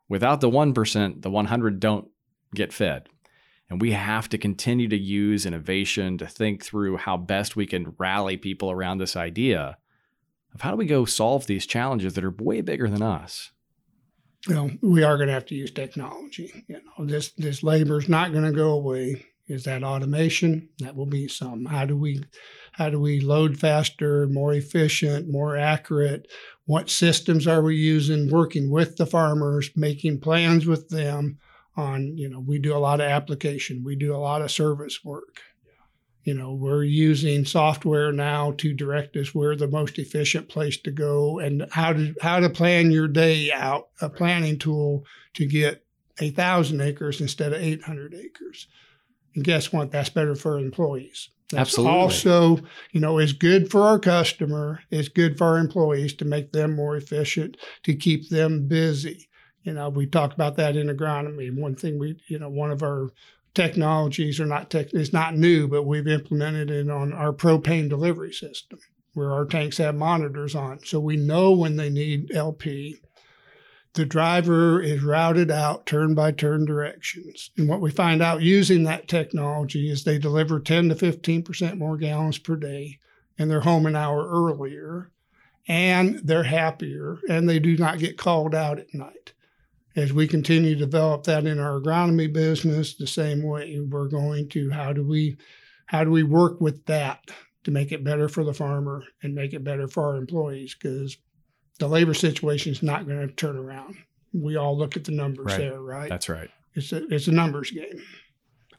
Without 0.09 0.41
the 0.41 0.51
1%, 0.51 1.23
the 1.23 1.31
100 1.31 1.81
don't 1.81 2.09
get 2.55 2.73
fed. 2.73 3.09
And 3.69 3.81
we 3.81 3.93
have 3.93 4.29
to 4.29 4.39
continue 4.39 4.89
to 4.89 4.97
use 4.97 5.45
innovation 5.45 6.19
to 6.19 6.27
think 6.27 6.65
through 6.65 6.99
how 6.99 7.17
best 7.17 7.57
we 7.57 7.67
can 7.67 7.95
rally 7.99 8.37
people 8.37 8.71
around 8.71 8.99
this 8.99 9.17
idea 9.17 9.79
of 10.55 10.61
how 10.61 10.71
do 10.71 10.77
we 10.77 10.87
go 10.87 11.05
solve 11.05 11.47
these 11.47 11.67
challenges 11.67 12.15
that 12.15 12.25
are 12.25 12.31
way 12.31 12.61
bigger 12.61 12.89
than 12.89 13.03
us. 13.03 13.51
You 14.47 14.55
know, 14.55 14.71
we 14.81 15.03
are 15.03 15.17
going 15.17 15.27
to 15.27 15.35
have 15.35 15.47
to 15.47 15.57
use 15.57 15.73
technology. 15.73 16.65
You 16.69 16.81
know, 16.99 17.05
this 17.05 17.33
this 17.33 17.65
labor 17.65 17.99
is 17.99 18.09
not 18.09 18.33
going 18.33 18.45
to 18.45 18.53
go 18.53 18.71
away. 18.71 19.27
Is 19.49 19.65
that 19.65 19.83
automation? 19.83 20.69
That 20.79 20.95
will 20.95 21.07
be 21.07 21.27
some. 21.27 21.65
How 21.65 21.85
do 21.85 21.97
we 21.97 22.23
how 22.77 22.91
do 22.91 23.01
we 23.01 23.21
load 23.21 23.59
faster, 23.59 24.27
more 24.27 24.53
efficient, 24.53 25.31
more 25.31 25.57
accurate? 25.57 26.31
What 26.67 26.91
systems 26.91 27.47
are 27.47 27.63
we 27.63 27.75
using? 27.75 28.31
Working 28.31 28.71
with 28.71 28.97
the 28.97 29.07
farmers, 29.07 29.71
making 29.75 30.21
plans 30.21 30.67
with 30.67 30.91
them 30.91 31.39
on, 31.75 32.19
you 32.19 32.29
know, 32.29 32.39
we 32.39 32.59
do 32.59 32.77
a 32.77 32.79
lot 32.79 33.01
of 33.01 33.07
application, 33.07 33.83
we 33.83 33.97
do 33.97 34.15
a 34.15 34.19
lot 34.19 34.43
of 34.43 34.51
service 34.51 35.03
work. 35.03 35.41
You 36.25 36.35
know, 36.35 36.53
we're 36.53 36.85
using 36.85 37.47
software 37.47 38.13
now 38.13 38.53
to 38.59 38.75
direct 38.75 39.17
us 39.17 39.35
where 39.35 39.57
the 39.57 39.69
most 39.69 39.99
efficient 39.99 40.51
place 40.51 40.77
to 40.79 40.91
go 40.91 41.39
and 41.39 41.67
how 41.71 41.95
to 41.95 42.15
how 42.21 42.41
to 42.41 42.51
plan 42.51 42.91
your 42.91 43.09
day 43.09 43.51
out, 43.53 43.89
a 44.03 44.11
planning 44.11 44.59
tool 44.59 45.07
to 45.35 45.47
get 45.47 45.83
a 46.21 46.31
thousand 46.31 46.83
acres 46.83 47.23
instead 47.23 47.55
of 47.55 47.63
800 47.63 48.13
acres. 48.15 48.67
And 49.35 49.45
guess 49.45 49.73
what? 49.73 49.93
That's 49.93 50.11
better 50.11 50.35
for 50.35 50.59
employees. 50.59 51.31
That's 51.51 51.71
Absolutely. 51.71 51.99
Also, 51.99 52.59
you 52.91 53.01
know, 53.01 53.19
is 53.19 53.33
good 53.33 53.71
for 53.71 53.83
our 53.83 53.99
customer. 54.01 54.81
It's 54.91 55.09
good 55.09 55.39
for 55.39 55.47
our 55.47 55.59
employees 55.59 56.15
to 56.15 56.25
make 56.25 56.53
them 56.53 56.75
more 56.75 56.97
efficient, 56.97 57.57
to 57.85 57.95
keep 57.95 58.29
them 58.29 58.67
busy. 58.67 59.29
You 59.63 59.73
know, 59.73 59.89
we 59.89 60.07
talked 60.07 60.35
about 60.35 60.57
that 60.57 60.77
in 60.77 60.89
agronomy. 60.89 61.55
One 61.57 61.77
thing 61.77 61.99
we, 61.99 62.21
you 62.27 62.39
know, 62.39 62.49
one 62.49 62.73
of 62.73 62.83
our 62.83 63.11
technologies 63.55 64.41
are 64.41 64.47
not 64.47 64.71
tech, 64.71 64.93
it's 64.93 65.13
not 65.13 65.37
new, 65.37 65.69
but 65.69 65.85
we've 65.85 66.09
implemented 66.09 66.71
it 66.71 66.91
on 66.91 67.13
our 67.13 67.33
propane 67.33 67.89
delivery 67.89 68.33
system 68.33 68.79
where 69.15 69.33
our 69.33 69.47
tanks 69.47 69.79
have 69.79 69.95
monitors 69.95 70.55
on. 70.55 70.79
So 70.85 71.01
we 71.01 71.17
know 71.17 71.53
when 71.53 71.77
they 71.77 71.89
need 71.89 72.35
LP 72.35 72.99
the 73.97 74.05
driver 74.05 74.81
is 74.81 75.03
routed 75.03 75.51
out 75.51 75.87
turn 75.87 76.15
by 76.15 76.31
turn 76.31 76.65
directions. 76.65 77.51
And 77.57 77.69
what 77.69 77.81
we 77.81 77.91
find 77.91 78.23
out 78.23 78.43
using 78.43 78.85
that 78.85 79.09
technology 79.09 79.91
is 79.91 80.05
they 80.05 80.19
deliver 80.19 80.61
10 80.61 80.91
to 80.91 80.95
15% 80.95 81.79
more 81.79 81.97
gallons 81.97 82.39
per 82.39 82.57
day 82.57 82.99
and 83.39 83.51
they're 83.51 83.61
home 83.61 83.87
an 83.87 83.97
hour 83.97 84.29
earlier 84.29 85.11
and 85.67 86.21
they're 86.23 86.45
happier 86.45 87.19
and 87.29 87.49
they 87.49 87.59
do 87.59 87.77
not 87.77 87.99
get 87.99 88.19
called 88.19 88.55
out 88.55 88.79
at 88.79 88.95
night. 88.95 89.33
As 89.97 90.13
we 90.13 90.29
continue 90.29 90.75
to 90.75 90.81
develop 90.81 91.25
that 91.25 91.47
in 91.47 91.59
our 91.59 91.81
agronomy 91.81 92.31
business, 92.31 92.95
the 92.95 93.07
same 93.07 93.43
way 93.43 93.81
we're 93.81 94.09
going 94.09 94.51
to 94.51 94.71
how 94.71 94.93
do 94.93 95.03
we 95.03 95.39
how 95.87 96.05
do 96.05 96.11
we 96.11 96.23
work 96.23 96.61
with 96.61 96.85
that 96.87 97.31
to 97.65 97.71
make 97.71 97.93
it 97.93 98.05
better 98.05 98.29
for 98.29 98.45
the 98.45 98.53
farmer 98.53 99.05
and 99.23 99.35
make 99.35 99.55
it 99.55 99.65
better 99.65 99.89
for 99.89 100.09
our 100.09 100.17
employees 100.17 100.75
because 100.75 101.17
the 101.79 101.89
labor 101.89 102.15
situation 102.15 102.73
is 102.73 102.83
not 102.83 103.07
going 103.07 103.27
to 103.27 103.33
turn 103.35 103.57
around. 103.57 103.97
We 104.33 104.57
all 104.57 104.77
look 104.77 104.97
at 104.97 105.05
the 105.05 105.13
numbers 105.13 105.47
right. 105.47 105.59
there, 105.59 105.81
right? 105.81 106.09
That's 106.09 106.29
right. 106.29 106.51
It's 106.75 106.93
a, 106.93 107.07
it's 107.13 107.27
a 107.27 107.33
numbers 107.33 107.71
game. 107.71 108.03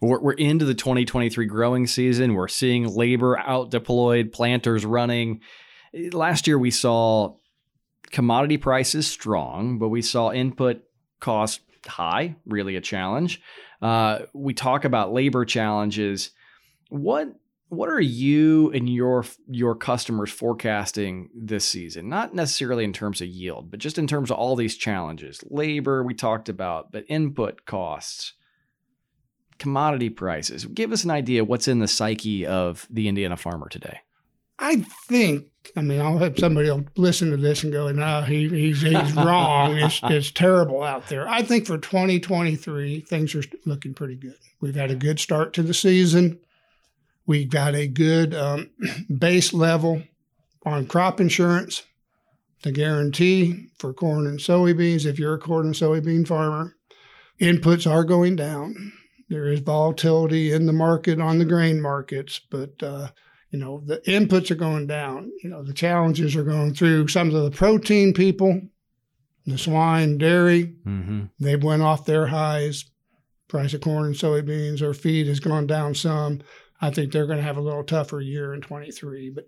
We're, 0.01 0.19
we're 0.19 0.33
into 0.33 0.65
the 0.65 0.75
2023 0.75 1.45
growing 1.47 1.87
season. 1.87 2.35
We're 2.35 2.47
seeing 2.47 2.87
labor 2.87 3.37
out 3.37 3.71
deployed, 3.71 4.31
planters 4.31 4.85
running. 4.85 5.41
Last 6.11 6.47
year, 6.47 6.59
we 6.59 6.71
saw 6.71 7.37
commodity 8.11 8.57
prices 8.57 9.07
strong, 9.07 9.79
but 9.79 9.89
we 9.89 10.01
saw 10.01 10.31
input 10.31 10.83
cost 11.19 11.61
high, 11.87 12.35
really 12.45 12.75
a 12.75 12.81
challenge. 12.81 13.41
Uh, 13.81 14.19
we 14.33 14.53
talk 14.53 14.85
about 14.85 15.13
labor 15.13 15.45
challenges. 15.45 16.31
What 16.89 17.29
what 17.69 17.89
are 17.89 18.01
you 18.01 18.71
and 18.71 18.89
your 18.89 19.25
your 19.47 19.75
customers 19.75 20.31
forecasting 20.31 21.29
this 21.35 21.65
season? 21.65 22.07
Not 22.07 22.33
necessarily 22.33 22.83
in 22.83 22.93
terms 22.93 23.21
of 23.21 23.27
yield, 23.27 23.69
but 23.69 23.79
just 23.79 23.97
in 23.97 24.07
terms 24.07 24.31
of 24.31 24.37
all 24.37 24.55
these 24.55 24.77
challenges. 24.77 25.43
Labor 25.49 26.03
we 26.03 26.13
talked 26.13 26.47
about, 26.47 26.91
but 26.91 27.03
input 27.09 27.65
costs, 27.65 28.33
commodity 29.59 30.09
prices. 30.09 30.65
Give 30.65 30.91
us 30.91 31.03
an 31.03 31.11
idea 31.11 31.43
what's 31.43 31.67
in 31.67 31.79
the 31.79 31.87
psyche 31.87 32.45
of 32.45 32.87
the 32.89 33.07
Indiana 33.07 33.35
farmer 33.35 33.67
today. 33.67 33.99
I 34.59 34.77
think. 35.07 35.47
I 35.75 35.81
mean, 35.81 35.99
I'll 35.99 36.17
have 36.17 36.39
somebody 36.39 36.71
listen 36.95 37.29
to 37.31 37.37
this 37.37 37.63
and 37.63 37.73
go, 37.73 37.91
"No, 37.91 38.21
he, 38.21 38.47
he's 38.47 38.81
he's 38.81 39.13
wrong. 39.13 39.77
It's 39.77 39.99
it's 40.03 40.31
terrible 40.31 40.83
out 40.83 41.09
there." 41.09 41.27
I 41.27 41.43
think 41.43 41.65
for 41.67 41.77
2023, 41.77 43.01
things 43.01 43.35
are 43.35 43.43
looking 43.65 43.93
pretty 43.93 44.15
good. 44.15 44.37
We've 44.61 44.75
had 44.75 44.89
a 44.89 44.95
good 44.95 45.19
start 45.19 45.53
to 45.53 45.63
the 45.63 45.73
season. 45.73 46.39
We've 47.27 47.49
got 47.49 47.75
a 47.75 47.87
good 47.87 48.33
um, 48.33 48.71
base 49.17 49.53
level 49.53 50.01
on 50.65 50.87
crop 50.87 51.19
insurance, 51.19 51.83
the 52.63 52.71
guarantee 52.71 53.67
for 53.77 53.93
corn 53.93 54.25
and 54.25 54.39
soybeans. 54.39 55.05
If 55.05 55.19
you're 55.19 55.35
a 55.35 55.39
corn 55.39 55.67
and 55.67 55.75
soybean 55.75 56.25
farmer, 56.25 56.75
inputs 57.39 57.89
are 57.89 58.05
going 58.05 58.37
down. 58.37 58.93
There 59.29 59.47
is 59.47 59.59
volatility 59.59 60.53
in 60.53 60.65
the 60.65 60.73
market 60.73 61.19
on 61.19 61.37
the 61.37 61.45
grain 61.45 61.81
markets, 61.81 62.39
but 62.49 62.81
uh, 62.81 63.09
you 63.51 63.59
know 63.59 63.81
the 63.85 63.97
inputs 64.07 64.49
are 64.49 64.55
going 64.55 64.87
down. 64.87 65.29
You 65.43 65.49
know 65.49 65.63
the 65.63 65.73
challenges 65.73 66.33
are 66.37 66.45
going 66.45 66.73
through. 66.73 67.09
Some 67.09 67.27
of 67.27 67.43
the 67.43 67.51
protein 67.51 68.13
people, 68.13 68.61
the 69.45 69.57
swine, 69.57 70.17
dairy, 70.17 70.75
mm-hmm. 70.85 71.25
they've 71.39 71.63
went 71.63 71.81
off 71.81 72.05
their 72.05 72.27
highs. 72.27 72.85
Price 73.49 73.73
of 73.73 73.79
corn 73.79 74.07
and 74.07 74.15
soybeans 74.15 74.81
or 74.81 74.93
feed 74.93 75.27
has 75.27 75.39
gone 75.39 75.67
down 75.67 75.95
some. 75.95 76.41
I 76.81 76.89
think 76.89 77.11
they're 77.11 77.25
going 77.25 77.39
to 77.39 77.43
have 77.43 77.57
a 77.57 77.61
little 77.61 77.83
tougher 77.83 78.21
year 78.21 78.53
in 78.53 78.61
23. 78.61 79.31
But, 79.31 79.45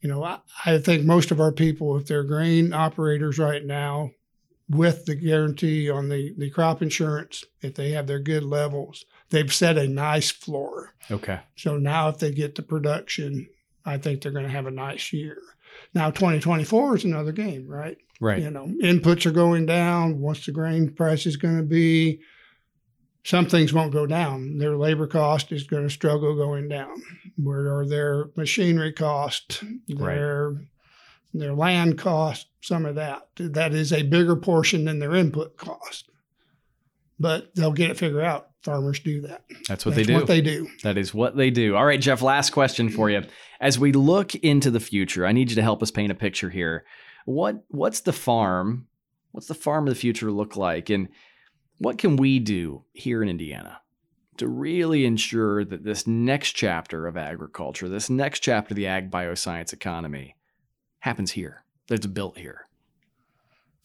you 0.00 0.08
know, 0.08 0.22
I, 0.24 0.40
I 0.64 0.78
think 0.78 1.04
most 1.04 1.30
of 1.30 1.40
our 1.40 1.52
people, 1.52 1.96
if 1.96 2.06
they're 2.06 2.24
grain 2.24 2.72
operators 2.72 3.38
right 3.38 3.64
now, 3.64 4.10
with 4.68 5.04
the 5.04 5.14
guarantee 5.14 5.90
on 5.90 6.08
the, 6.08 6.34
the 6.38 6.50
crop 6.50 6.82
insurance, 6.82 7.44
if 7.60 7.74
they 7.74 7.90
have 7.90 8.06
their 8.06 8.18
good 8.18 8.42
levels, 8.42 9.04
they've 9.30 9.52
set 9.52 9.76
a 9.76 9.86
nice 9.86 10.30
floor. 10.30 10.94
Okay. 11.10 11.40
So 11.56 11.76
now 11.76 12.08
if 12.08 12.18
they 12.18 12.32
get 12.32 12.54
the 12.54 12.62
production, 12.62 13.48
I 13.84 13.98
think 13.98 14.22
they're 14.22 14.32
going 14.32 14.46
to 14.46 14.50
have 14.50 14.66
a 14.66 14.70
nice 14.70 15.12
year. 15.12 15.38
Now 15.94 16.10
2024 16.10 16.96
is 16.96 17.04
another 17.04 17.32
game, 17.32 17.66
right? 17.66 17.98
Right. 18.20 18.40
You 18.40 18.50
know, 18.50 18.72
inputs 18.82 19.26
are 19.26 19.32
going 19.32 19.66
down. 19.66 20.20
What's 20.20 20.46
the 20.46 20.52
grain 20.52 20.90
price 20.90 21.26
is 21.26 21.36
going 21.36 21.56
to 21.56 21.62
be? 21.62 22.20
Some 23.24 23.46
things 23.46 23.72
won't 23.72 23.92
go 23.92 24.06
down. 24.06 24.58
Their 24.58 24.76
labor 24.76 25.06
cost 25.06 25.52
is 25.52 25.62
going 25.64 25.84
to 25.84 25.90
struggle 25.90 26.34
going 26.34 26.68
down. 26.68 27.02
Where 27.36 27.78
are 27.78 27.86
their 27.86 28.30
machinery 28.36 28.92
cost? 28.92 29.62
Their 29.86 30.50
right. 30.50 30.66
their 31.32 31.54
land 31.54 31.98
cost? 31.98 32.48
Some 32.60 32.84
of 32.84 32.96
that. 32.96 33.28
That 33.36 33.74
is 33.74 33.92
a 33.92 34.02
bigger 34.02 34.34
portion 34.34 34.84
than 34.84 34.98
their 34.98 35.14
input 35.14 35.56
cost. 35.56 36.08
But 37.20 37.54
they'll 37.54 37.72
get 37.72 37.90
it 37.90 37.98
figured 37.98 38.24
out. 38.24 38.48
Farmers 38.62 39.00
do 39.00 39.20
that. 39.22 39.44
That's 39.68 39.84
what 39.84 39.94
That's 39.94 40.06
they 40.06 40.12
do. 40.12 40.18
What 40.18 40.26
they 40.26 40.40
do. 40.40 40.68
That 40.82 40.98
is 40.98 41.14
what 41.14 41.36
they 41.36 41.50
do. 41.50 41.76
All 41.76 41.86
right, 41.86 42.00
Jeff. 42.00 42.22
Last 42.22 42.50
question 42.50 42.88
for 42.88 43.10
you. 43.10 43.22
As 43.60 43.78
we 43.78 43.92
look 43.92 44.34
into 44.36 44.70
the 44.70 44.80
future, 44.80 45.26
I 45.26 45.32
need 45.32 45.50
you 45.50 45.56
to 45.56 45.62
help 45.62 45.82
us 45.82 45.90
paint 45.90 46.12
a 46.12 46.16
picture 46.16 46.50
here 46.50 46.84
what 47.24 47.64
what's 47.68 48.00
the 48.00 48.12
farm? 48.12 48.86
What's 49.32 49.46
the 49.46 49.54
farm 49.54 49.86
of 49.86 49.94
the 49.94 50.00
future 50.00 50.30
look 50.30 50.56
like? 50.56 50.90
And 50.90 51.08
what 51.82 51.98
can 51.98 52.16
we 52.16 52.38
do 52.38 52.84
here 52.92 53.22
in 53.22 53.28
Indiana 53.28 53.80
to 54.36 54.48
really 54.48 55.04
ensure 55.04 55.64
that 55.64 55.84
this 55.84 56.06
next 56.06 56.52
chapter 56.52 57.06
of 57.06 57.16
agriculture, 57.16 57.88
this 57.88 58.08
next 58.08 58.40
chapter 58.40 58.72
of 58.72 58.76
the 58.76 58.86
ag 58.86 59.10
bioscience 59.10 59.72
economy 59.72 60.36
happens 61.00 61.32
here, 61.32 61.64
that 61.88 61.96
it's 61.96 62.06
built 62.06 62.38
here? 62.38 62.66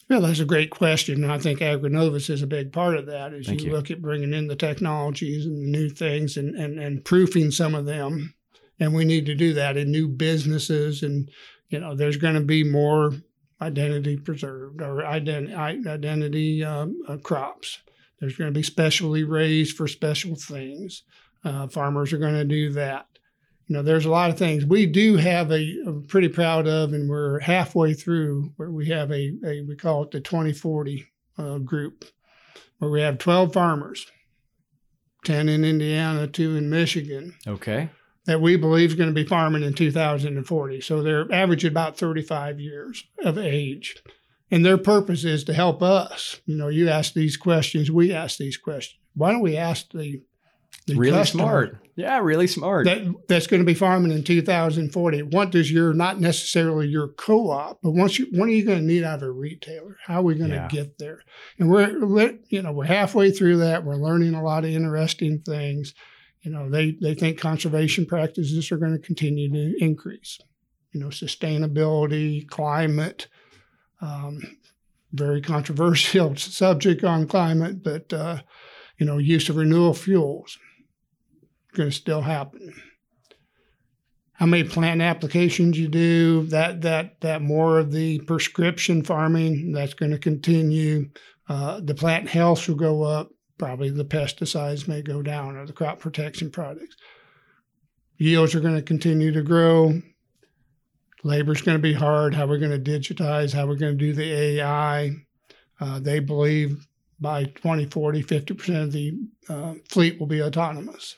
Well, 0.10 0.22
that's 0.22 0.40
a 0.40 0.46
great 0.46 0.70
question. 0.70 1.30
I 1.30 1.38
think 1.38 1.60
AgriNovus 1.60 2.30
is 2.30 2.42
a 2.42 2.48
big 2.48 2.72
part 2.72 2.96
of 2.96 3.08
that 3.08 3.34
as 3.34 3.50
you, 3.50 3.58
you, 3.58 3.72
look 3.72 3.92
at 3.92 4.02
bringing 4.02 4.34
in 4.34 4.48
the 4.48 4.56
technologies 4.56 5.46
and 5.46 5.58
the 5.58 5.70
new 5.70 5.90
things 5.90 6.38
and, 6.38 6.56
and, 6.56 6.80
and 6.80 7.04
proofing 7.04 7.52
some 7.52 7.76
of 7.76 7.86
them. 7.86 8.34
And 8.80 8.94
we 8.94 9.04
need 9.04 9.26
to 9.26 9.36
do 9.36 9.54
that 9.54 9.76
in 9.76 9.92
new 9.92 10.08
businesses. 10.08 11.04
And, 11.04 11.30
you 11.70 11.80
know, 11.80 11.94
there's 11.94 12.16
going 12.16 12.36
to 12.36 12.42
be 12.42 12.64
more 12.64 13.12
identity 13.62 14.18
preserved 14.18 14.82
or 14.82 14.98
ident- 14.98 15.56
identity 15.88 16.64
um, 16.64 17.02
uh, 17.08 17.18
crops. 17.18 17.80
There's 18.20 18.36
going 18.36 18.52
to 18.52 18.58
be 18.58 18.64
specially 18.64 19.24
raised 19.24 19.76
for 19.76 19.88
special 19.88 20.36
things. 20.36 21.04
Uh, 21.44 21.68
farmers 21.68 22.14
are 22.14 22.18
going 22.18 22.34
to 22.34 22.46
do 22.46 22.72
that. 22.74 23.08
You 23.68 23.76
know, 23.76 23.84
there's 23.84 24.06
a 24.06 24.12
lot 24.12 24.30
of 24.30 24.38
things 24.38 24.66
we 24.66 24.86
do 24.86 25.18
have 25.18 25.52
a, 25.52 25.76
I'm 25.86 26.06
pretty 26.08 26.30
proud 26.30 26.68
of, 26.68 26.94
and 26.94 27.10
we're 27.10 27.40
halfway 27.40 27.94
through 27.94 28.54
where 28.56 28.72
we 28.72 28.88
have 28.88 29.12
a, 29.12 29.34
a 29.46 29.62
we 29.62 29.76
call 29.76 30.04
it 30.04 30.12
the 30.12 30.22
2040 30.22 31.06
uh, 31.38 31.58
group, 31.60 32.06
where 32.80 32.90
we 32.90 33.02
have 33.02 33.18
12 33.18 33.52
farmers, 33.52 34.06
10 35.26 35.50
in 35.50 35.66
Indiana, 35.66 36.28
two 36.28 36.56
in 36.56 36.70
Michigan. 36.70 37.36
Okay 37.46 37.90
that 38.28 38.42
we 38.42 38.58
believe 38.58 38.90
is 38.90 38.96
going 38.96 39.10
to 39.10 39.16
be 39.16 39.28
farming 39.28 39.64
in 39.64 39.74
2040. 39.74 40.82
So 40.82 41.02
they're 41.02 41.32
averaging 41.32 41.72
about 41.72 41.98
35 41.98 42.60
years 42.60 43.04
of 43.24 43.38
age. 43.38 43.96
And 44.52 44.66
their 44.66 44.78
purpose 44.78 45.24
is 45.24 45.46
to 45.46 45.54
help 45.54 45.82
us. 45.82 46.40
You 46.46 46.58
know, 46.58 46.68
you 46.68 46.90
ask 46.90 47.14
these 47.14 47.38
questions, 47.38 47.90
we 47.90 48.14
ask 48.14 48.38
these 48.38 48.58
questions. 48.58 49.00
Why 49.16 49.32
don't 49.32 49.42
we 49.42 49.58
ask 49.58 49.92
the, 49.92 50.22
the 50.88 50.96
really 50.96 51.24
smart? 51.26 51.78
Yeah, 51.96 52.20
really 52.20 52.48
smart. 52.48 52.86
That, 52.86 53.14
that's 53.28 53.48
going 53.48 53.62
to 53.62 53.66
be 53.66 53.74
farming 53.74 54.12
in 54.12 54.24
2040. 54.24 55.24
What 55.24 55.52
does 55.52 55.72
your 55.72 55.94
not 55.94 56.20
necessarily 56.20 56.88
your 56.88 57.08
co-op, 57.08 57.80
but 57.82 57.92
once 57.92 58.20
you 58.20 58.28
when 58.32 58.50
are 58.50 58.54
you 58.54 58.66
going 58.66 58.80
to 58.80 58.86
need 58.86 59.04
out 59.04 59.24
of 59.24 59.30
a 59.30 59.32
retailer? 59.32 59.98
How 60.06 60.20
are 60.20 60.24
we 60.24 60.36
going 60.36 60.52
yeah. 60.52 60.68
to 60.68 60.76
get 60.76 61.00
there? 61.00 61.24
And 61.58 61.70
we're 61.70 62.38
you 62.50 62.62
know 62.62 62.72
we're 62.72 62.86
halfway 62.86 63.32
through 63.32 63.58
that. 63.58 63.84
We're 63.84 63.96
learning 63.96 64.36
a 64.36 64.44
lot 64.44 64.64
of 64.64 64.70
interesting 64.70 65.42
things 65.42 65.96
you 66.48 66.54
know, 66.54 66.70
they, 66.70 66.92
they 67.02 67.14
think 67.14 67.38
conservation 67.38 68.06
practices 68.06 68.72
are 68.72 68.78
going 68.78 68.94
to 68.94 69.06
continue 69.06 69.52
to 69.52 69.84
increase. 69.84 70.40
You 70.94 71.02
know, 71.02 71.08
sustainability, 71.08 72.48
climate, 72.48 73.28
um, 74.00 74.40
very 75.12 75.42
controversial 75.42 76.36
subject 76.38 77.04
on 77.04 77.28
climate, 77.28 77.84
but, 77.84 78.14
uh, 78.14 78.38
you 78.98 79.06
know, 79.06 79.18
use 79.18 79.50
of 79.50 79.58
renewable 79.58 79.94
fuels 79.94 80.58
going 81.74 81.90
to 81.90 81.96
still 81.96 82.22
happen. 82.22 82.74
How 84.32 84.46
many 84.46 84.64
plant 84.64 85.02
applications 85.02 85.78
you 85.78 85.90
do, 85.90 86.44
that, 86.44 86.80
that, 86.84 87.20
that 87.20 87.42
more 87.42 87.78
of 87.78 87.92
the 87.92 88.20
prescription 88.20 89.04
farming, 89.04 89.74
that's 89.74 89.96
going 89.96 90.12
to 90.12 90.18
continue. 90.18 91.10
Uh, 91.50 91.82
the 91.84 91.94
plant 91.94 92.30
health 92.30 92.70
will 92.70 92.76
go 92.76 93.04
up 93.04 93.32
probably 93.58 93.90
the 93.90 94.06
pesticides 94.06 94.88
may 94.88 95.02
go 95.02 95.22
down 95.22 95.56
or 95.56 95.66
the 95.66 95.74
crop 95.74 96.00
protection 96.00 96.50
products. 96.50 96.96
Yields 98.18 98.56
are 98.56 98.60
going 98.60 98.76
to 98.76 98.82
continue 98.82 99.32
to 99.32 99.44
grow. 99.44 100.02
Labor 101.24 101.54
is 101.54 101.62
going 101.62 101.78
to 101.78 101.82
be 101.82 101.94
hard. 101.94 102.34
How 102.34 102.48
we're 102.48 102.60
going 102.60 102.84
to 102.84 102.92
digitize, 102.92 103.54
how 103.54 103.68
we're 103.68 103.76
going 103.76 103.98
to 103.98 104.06
do 104.06 104.14
the 104.14 104.32
AI. 104.32 105.12
Uh, 105.80 106.00
they 106.00 106.20
believe 106.20 106.88
by 107.20 107.46
2040, 107.46 108.24
50% 108.24 108.84
of 108.84 108.92
the 108.92 109.20
uh, 109.50 109.74
fleet 109.90 110.20
will 110.20 110.28
be 110.28 110.42
autonomous. 110.42 111.16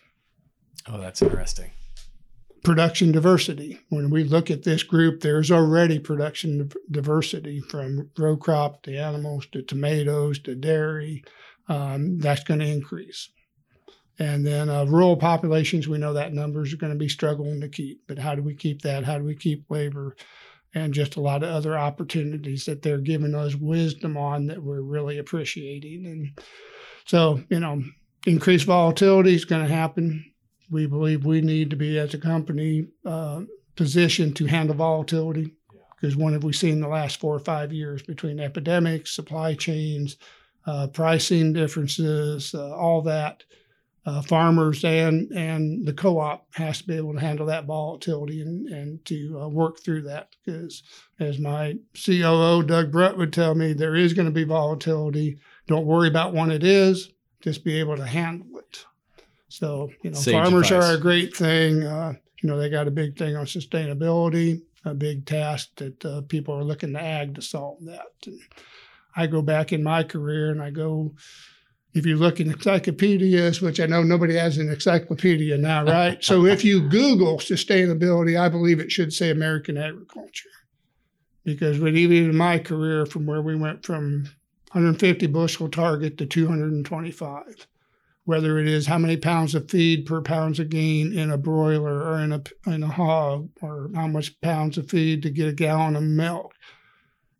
Oh, 0.87 0.99
that's 0.99 1.21
interesting. 1.21 1.71
Production 2.63 3.11
diversity. 3.11 3.79
When 3.89 4.09
we 4.09 4.23
look 4.23 4.51
at 4.51 4.63
this 4.63 4.83
group, 4.83 5.21
there's 5.21 5.51
already 5.51 5.99
production 5.99 6.69
diversity 6.91 7.61
from 7.61 8.09
row 8.17 8.35
crop 8.35 8.81
to 8.83 8.97
animals 8.97 9.45
to 9.47 9.61
tomatoes 9.61 10.39
to 10.39 10.55
dairy 10.55 11.23
um, 11.69 12.17
that's 12.17 12.43
going 12.43 12.59
to 12.59 12.65
increase. 12.65 13.29
And 14.17 14.45
then 14.45 14.67
uh, 14.67 14.83
rural 14.83 15.15
populations, 15.15 15.87
we 15.87 15.97
know 15.97 16.13
that 16.13 16.33
numbers 16.33 16.73
are 16.73 16.77
going 16.77 16.91
to 16.91 16.99
be 16.99 17.07
struggling 17.07 17.61
to 17.61 17.69
keep. 17.69 18.01
But 18.05 18.19
how 18.19 18.35
do 18.35 18.41
we 18.41 18.53
keep 18.53 18.81
that? 18.81 19.05
How 19.05 19.17
do 19.17 19.23
we 19.23 19.35
keep 19.35 19.63
labor? 19.69 20.17
And 20.75 20.93
just 20.93 21.15
a 21.15 21.21
lot 21.21 21.41
of 21.41 21.49
other 21.49 21.77
opportunities 21.77 22.65
that 22.65 22.81
they're 22.81 22.97
giving 22.97 23.33
us 23.33 23.55
wisdom 23.55 24.17
on 24.17 24.47
that 24.47 24.61
we're 24.61 24.81
really 24.81 25.19
appreciating. 25.19 26.05
And 26.05 26.39
so, 27.05 27.41
you 27.49 27.61
know, 27.61 27.81
increased 28.27 28.65
volatility 28.65 29.33
is 29.33 29.45
going 29.45 29.65
to 29.65 29.73
happen. 29.73 30.25
We 30.69 30.85
believe 30.85 31.25
we 31.25 31.41
need 31.41 31.69
to 31.69 31.75
be, 31.75 31.97
as 31.97 32.13
a 32.13 32.19
company, 32.19 32.87
uh, 33.05 33.43
positioned 33.75 34.35
to 34.35 34.45
handle 34.45 34.75
volatility. 34.75 35.55
Because 35.95 36.15
what 36.15 36.33
have 36.33 36.43
we 36.43 36.53
seen 36.53 36.81
the 36.81 36.87
last 36.87 37.19
four 37.19 37.35
or 37.35 37.39
five 37.39 37.73
years 37.73 38.03
between 38.03 38.39
epidemics, 38.39 39.15
supply 39.15 39.55
chains, 39.55 40.17
uh, 40.65 40.87
pricing 40.87 41.53
differences, 41.53 42.53
uh, 42.53 42.75
all 42.75 43.01
that. 43.03 43.43
Uh, 44.05 44.21
farmers 44.21 44.83
and 44.85 45.29
and 45.33 45.85
the 45.85 45.93
co-op 45.93 46.47
has 46.55 46.79
to 46.79 46.87
be 46.87 46.95
able 46.95 47.13
to 47.13 47.19
handle 47.19 47.45
that 47.45 47.65
volatility 47.65 48.41
and 48.41 48.67
and 48.69 49.03
to 49.05 49.39
uh, 49.39 49.47
work 49.47 49.79
through 49.81 50.01
that 50.01 50.29
because 50.43 50.81
as 51.19 51.37
my 51.37 51.75
COO 51.93 52.63
Doug 52.63 52.91
Brutt 52.91 53.17
would 53.17 53.33
tell 53.33 53.53
me, 53.53 53.73
there 53.73 53.95
is 53.95 54.13
going 54.13 54.25
to 54.25 54.31
be 54.31 54.45
volatility. 54.45 55.37
Don't 55.67 55.85
worry 55.85 56.07
about 56.07 56.33
when 56.33 56.49
it 56.49 56.63
is. 56.63 57.11
Just 57.41 57.63
be 57.63 57.77
able 57.77 57.97
to 57.97 58.05
handle 58.05 58.57
it. 58.57 58.85
So 59.49 59.91
you 60.01 60.11
know, 60.11 60.17
Sage 60.17 60.33
farmers 60.33 60.71
advice. 60.71 60.89
are 60.89 60.95
a 60.95 60.99
great 60.99 61.35
thing. 61.35 61.83
Uh, 61.83 62.13
you 62.41 62.49
know, 62.49 62.57
they 62.57 62.69
got 62.69 62.87
a 62.87 62.91
big 62.91 63.17
thing 63.17 63.35
on 63.35 63.45
sustainability, 63.45 64.61
a 64.85 64.93
big 64.93 65.25
task 65.25 65.69
that 65.75 66.05
uh, 66.05 66.21
people 66.21 66.55
are 66.55 66.63
looking 66.63 66.93
to 66.93 67.01
ag 67.01 67.35
to 67.35 67.41
solve 67.41 67.83
that. 67.85 68.07
And, 68.25 68.39
I 69.15 69.27
go 69.27 69.41
back 69.41 69.73
in 69.73 69.83
my 69.83 70.03
career 70.03 70.51
and 70.51 70.61
I 70.61 70.69
go, 70.69 71.13
if 71.93 72.05
you 72.05 72.17
look 72.17 72.39
in 72.39 72.51
encyclopedias, 72.51 73.61
which 73.61 73.79
I 73.79 73.85
know 73.85 74.03
nobody 74.03 74.35
has 74.35 74.57
an 74.57 74.69
encyclopedia 74.69 75.57
now, 75.57 75.83
right? 75.83 76.23
so 76.23 76.45
if 76.45 76.63
you 76.63 76.87
Google 76.87 77.37
sustainability, 77.37 78.39
I 78.39 78.49
believe 78.49 78.79
it 78.79 78.91
should 78.91 79.13
say 79.13 79.29
American 79.29 79.77
agriculture. 79.77 80.49
Because 81.43 81.79
with 81.79 81.97
even 81.97 82.29
in 82.29 82.35
my 82.35 82.59
career, 82.59 83.05
from 83.05 83.25
where 83.25 83.41
we 83.41 83.55
went 83.55 83.85
from 83.85 84.25
150 84.71 85.25
bushel 85.27 85.69
target 85.69 86.17
to 86.19 86.25
225, 86.25 87.67
whether 88.25 88.59
it 88.59 88.67
is 88.67 88.85
how 88.85 88.99
many 88.99 89.17
pounds 89.17 89.55
of 89.55 89.69
feed 89.71 90.05
per 90.05 90.21
pounds 90.21 90.59
of 90.59 90.69
gain 90.69 91.17
in 91.17 91.31
a 91.31 91.37
broiler 91.37 92.03
or 92.03 92.19
in 92.19 92.31
a, 92.31 92.43
in 92.67 92.83
a 92.83 92.87
hog, 92.87 93.49
or 93.61 93.89
how 93.95 94.05
much 94.05 94.39
pounds 94.41 94.77
of 94.77 94.87
feed 94.87 95.23
to 95.23 95.31
get 95.31 95.47
a 95.47 95.53
gallon 95.53 95.95
of 95.95 96.03
milk 96.03 96.53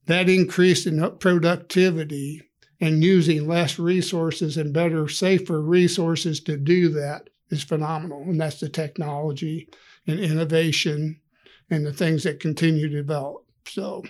that 0.10 0.28
increase 0.28 0.88
in 0.88 1.18
productivity 1.20 2.42
and 2.82 3.04
using 3.04 3.48
less 3.48 3.78
resources 3.78 4.58
and 4.58 4.74
better, 4.74 5.08
safer 5.08 5.62
resources 5.62 6.40
to 6.42 6.58
do 6.58 6.90
that 6.90 7.30
is 7.52 7.62
phenomenal. 7.62 8.24
And 8.24 8.42
that's 8.42 8.60
the 8.60 8.70
technology 8.70 9.70
and 10.08 10.20
innovation 10.20 11.22
and 11.70 11.86
the 11.86 11.94
things 11.94 12.24
that 12.24 12.40
continue 12.40 12.90
to 12.90 12.96
develop. 12.96 13.46
So, 13.68 14.04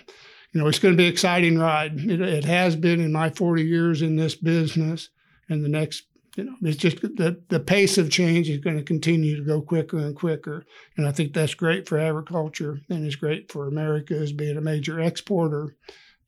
you 0.52 0.60
know, 0.60 0.68
it's 0.68 0.78
going 0.78 0.94
to 0.94 0.98
be 0.98 1.06
an 1.06 1.12
exciting 1.12 1.58
ride. 1.58 2.00
It, 2.00 2.22
it 2.22 2.44
has 2.44 2.76
been 2.76 3.00
in 3.00 3.12
my 3.12 3.28
40 3.28 3.62
years 3.62 4.00
in 4.00 4.16
this 4.16 4.34
business. 4.34 5.10
And 5.50 5.62
the 5.62 5.68
next 5.68 6.04
you 6.40 6.50
know, 6.50 6.56
it's 6.62 6.78
just 6.78 7.02
the, 7.02 7.42
the 7.48 7.60
pace 7.60 7.98
of 7.98 8.10
change 8.10 8.48
is 8.48 8.58
going 8.58 8.76
to 8.76 8.82
continue 8.82 9.36
to 9.36 9.42
go 9.42 9.60
quicker 9.60 9.98
and 9.98 10.16
quicker. 10.16 10.64
And 10.96 11.06
I 11.06 11.12
think 11.12 11.34
that's 11.34 11.54
great 11.54 11.86
for 11.86 11.98
agriculture 11.98 12.80
and 12.88 13.04
it's 13.04 13.16
great 13.16 13.52
for 13.52 13.68
America 13.68 14.14
as 14.14 14.32
being 14.32 14.56
a 14.56 14.62
major 14.62 15.00
exporter. 15.00 15.76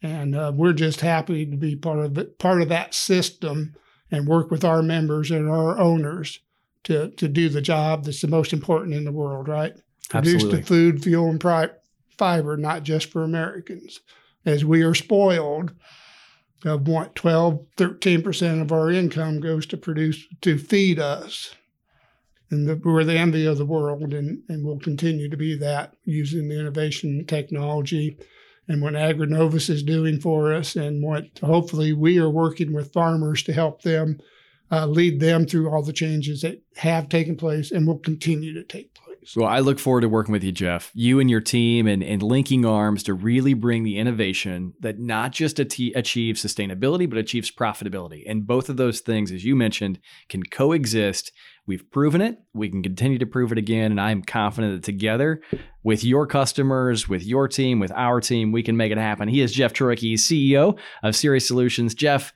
And 0.02 0.36
uh, 0.36 0.52
we're 0.54 0.74
just 0.74 1.00
happy 1.00 1.46
to 1.46 1.56
be 1.56 1.76
part 1.76 2.00
of 2.00 2.18
it, 2.18 2.38
part 2.38 2.60
of 2.60 2.68
that 2.68 2.92
system 2.92 3.74
and 4.10 4.28
work 4.28 4.50
with 4.50 4.64
our 4.64 4.82
members 4.82 5.30
and 5.30 5.48
our 5.48 5.78
owners 5.78 6.40
to, 6.84 7.10
to 7.12 7.28
do 7.28 7.48
the 7.48 7.62
job 7.62 8.04
that's 8.04 8.20
the 8.20 8.28
most 8.28 8.52
important 8.52 8.94
in 8.94 9.04
the 9.04 9.12
world, 9.12 9.48
right? 9.48 9.72
Absolutely. 10.12 10.48
Produce 10.50 10.58
the 10.60 10.66
food, 10.66 11.02
fuel, 11.02 11.30
and 11.30 11.40
pri- 11.40 11.70
fiber, 12.18 12.56
not 12.56 12.82
just 12.82 13.10
for 13.10 13.22
Americans, 13.22 14.00
as 14.44 14.64
we 14.64 14.82
are 14.82 14.94
spoiled 14.94 15.72
of 16.64 16.86
what 16.86 17.14
12, 17.14 17.66
13% 17.76 18.62
of 18.62 18.72
our 18.72 18.90
income 18.90 19.40
goes 19.40 19.66
to 19.66 19.76
produce 19.76 20.26
to 20.42 20.58
feed 20.58 20.98
us. 20.98 21.54
And 22.50 22.68
the, 22.68 22.76
we're 22.76 23.04
the 23.04 23.16
envy 23.16 23.46
of 23.46 23.58
the 23.58 23.64
world, 23.64 24.12
and, 24.12 24.42
and 24.48 24.64
will 24.64 24.78
continue 24.78 25.28
to 25.30 25.36
be 25.36 25.56
that 25.56 25.94
using 26.04 26.48
the 26.48 26.60
innovation 26.60 27.24
technology 27.26 28.18
and 28.68 28.82
what 28.82 28.94
AgriNovus 28.94 29.68
is 29.70 29.82
doing 29.82 30.20
for 30.20 30.52
us, 30.52 30.76
and 30.76 31.02
what 31.02 31.24
hopefully 31.42 31.92
we 31.92 32.18
are 32.18 32.30
working 32.30 32.72
with 32.72 32.92
farmers 32.92 33.42
to 33.44 33.52
help 33.52 33.82
them 33.82 34.20
uh, 34.70 34.86
lead 34.86 35.20
them 35.20 35.46
through 35.46 35.70
all 35.70 35.82
the 35.82 35.92
changes 35.92 36.42
that 36.42 36.62
have 36.76 37.08
taken 37.08 37.36
place 37.36 37.70
and 37.70 37.86
will 37.86 37.98
continue 37.98 38.54
to 38.54 38.62
take 38.62 38.94
place. 38.94 39.01
Well, 39.36 39.46
I 39.46 39.60
look 39.60 39.78
forward 39.78 40.00
to 40.00 40.08
working 40.08 40.32
with 40.32 40.42
you, 40.42 40.50
Jeff, 40.50 40.90
you 40.94 41.20
and 41.20 41.30
your 41.30 41.40
team, 41.40 41.86
and, 41.86 42.02
and 42.02 42.22
linking 42.22 42.66
arms 42.66 43.04
to 43.04 43.14
really 43.14 43.54
bring 43.54 43.84
the 43.84 43.98
innovation 43.98 44.74
that 44.80 44.98
not 44.98 45.30
just 45.30 45.60
achieves 45.60 46.44
sustainability, 46.44 47.08
but 47.08 47.18
achieves 47.18 47.50
profitability. 47.50 48.24
And 48.26 48.46
both 48.46 48.68
of 48.68 48.76
those 48.76 49.00
things, 49.00 49.30
as 49.30 49.44
you 49.44 49.54
mentioned, 49.54 50.00
can 50.28 50.42
coexist. 50.42 51.30
We've 51.66 51.88
proven 51.92 52.20
it. 52.20 52.38
We 52.52 52.68
can 52.68 52.82
continue 52.82 53.18
to 53.18 53.26
prove 53.26 53.52
it 53.52 53.58
again. 53.58 53.92
And 53.92 54.00
I'm 54.00 54.22
confident 54.22 54.74
that 54.74 54.84
together 54.84 55.40
with 55.84 56.02
your 56.02 56.26
customers, 56.26 57.08
with 57.08 57.24
your 57.24 57.46
team, 57.46 57.78
with 57.78 57.92
our 57.92 58.20
team, 58.20 58.50
we 58.50 58.64
can 58.64 58.76
make 58.76 58.90
it 58.90 58.98
happen. 58.98 59.28
He 59.28 59.40
is 59.40 59.52
Jeff 59.52 59.72
Troike, 59.72 60.00
CEO 60.00 60.76
of 61.04 61.14
Ceres 61.14 61.46
Solutions. 61.46 61.94
Jeff, 61.94 62.32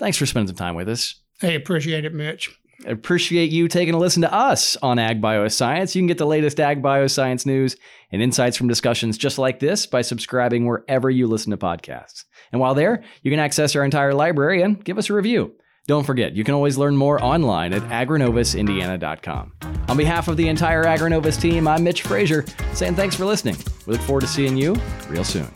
thanks 0.00 0.18
for 0.18 0.26
spending 0.26 0.48
some 0.48 0.56
time 0.56 0.74
with 0.74 0.88
us. 0.88 1.14
Hey, 1.40 1.54
appreciate 1.54 2.04
it, 2.04 2.12
Mitch 2.12 2.50
appreciate 2.86 3.50
you 3.50 3.68
taking 3.68 3.94
a 3.94 3.98
listen 3.98 4.22
to 4.22 4.32
us 4.32 4.76
on 4.76 4.98
Ag 4.98 5.20
Bioscience. 5.20 5.94
You 5.94 6.00
can 6.00 6.06
get 6.06 6.18
the 6.18 6.26
latest 6.26 6.60
Ag 6.60 6.82
Bioscience 6.82 7.46
news 7.46 7.76
and 8.12 8.22
insights 8.22 8.56
from 8.56 8.68
discussions 8.68 9.18
just 9.18 9.38
like 9.38 9.60
this 9.60 9.86
by 9.86 10.02
subscribing 10.02 10.66
wherever 10.66 11.10
you 11.10 11.26
listen 11.26 11.50
to 11.50 11.56
podcasts. 11.56 12.24
And 12.52 12.60
while 12.60 12.74
there, 12.74 13.02
you 13.22 13.30
can 13.30 13.40
access 13.40 13.76
our 13.76 13.84
entire 13.84 14.14
library 14.14 14.62
and 14.62 14.82
give 14.84 14.98
us 14.98 15.10
a 15.10 15.14
review. 15.14 15.52
Don't 15.86 16.04
forget, 16.04 16.34
you 16.34 16.44
can 16.44 16.54
always 16.54 16.78
learn 16.78 16.96
more 16.96 17.22
online 17.22 17.72
at 17.72 17.82
agrinovusindiana.com. 17.82 19.52
On 19.88 19.96
behalf 19.96 20.28
of 20.28 20.36
the 20.36 20.48
entire 20.48 20.84
AgriNovus 20.84 21.40
team, 21.40 21.66
I'm 21.66 21.82
Mitch 21.82 22.02
Frazier, 22.02 22.44
saying 22.74 22.94
thanks 22.94 23.16
for 23.16 23.24
listening. 23.24 23.56
We 23.86 23.94
look 23.94 24.02
forward 24.02 24.20
to 24.20 24.26
seeing 24.26 24.56
you 24.56 24.76
real 25.08 25.24
soon. 25.24 25.48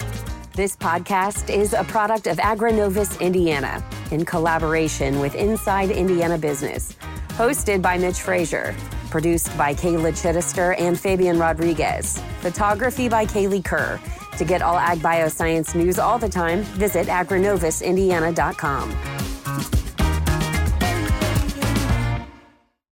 This 0.55 0.77
podcast 0.77 1.53
is 1.53 1.73
a 1.73 1.85
product 1.85 2.27
of 2.27 2.39
AgriNovus 2.39 3.21
Indiana 3.21 3.85
in 4.13 4.25
collaboration 4.25 5.19
with 5.21 5.35
Inside 5.35 5.91
Indiana 5.91 6.39
Business. 6.39 6.97
Hosted 7.37 7.83
by 7.83 7.99
Mitch 7.99 8.21
Frazier. 8.21 8.77
Produced 9.11 9.59
by 9.59 9.75
Kayla 9.75 10.13
Chittister 10.13 10.79
and 10.79 10.99
Fabian 10.99 11.37
Rodriguez. 11.37 12.21
Photography 12.41 13.09
by 13.09 13.27
Kaylee 13.27 13.65
Kerr. 13.65 13.99
To 14.39 14.45
get 14.45 14.63
all 14.63 14.77
ag 14.77 15.01
bioscience 15.01 15.75
news 15.75 15.99
all 15.99 16.17
the 16.17 16.29
time, 16.29 16.63
visit 16.79 17.09
agrinovusindiana.com. 17.09 19.84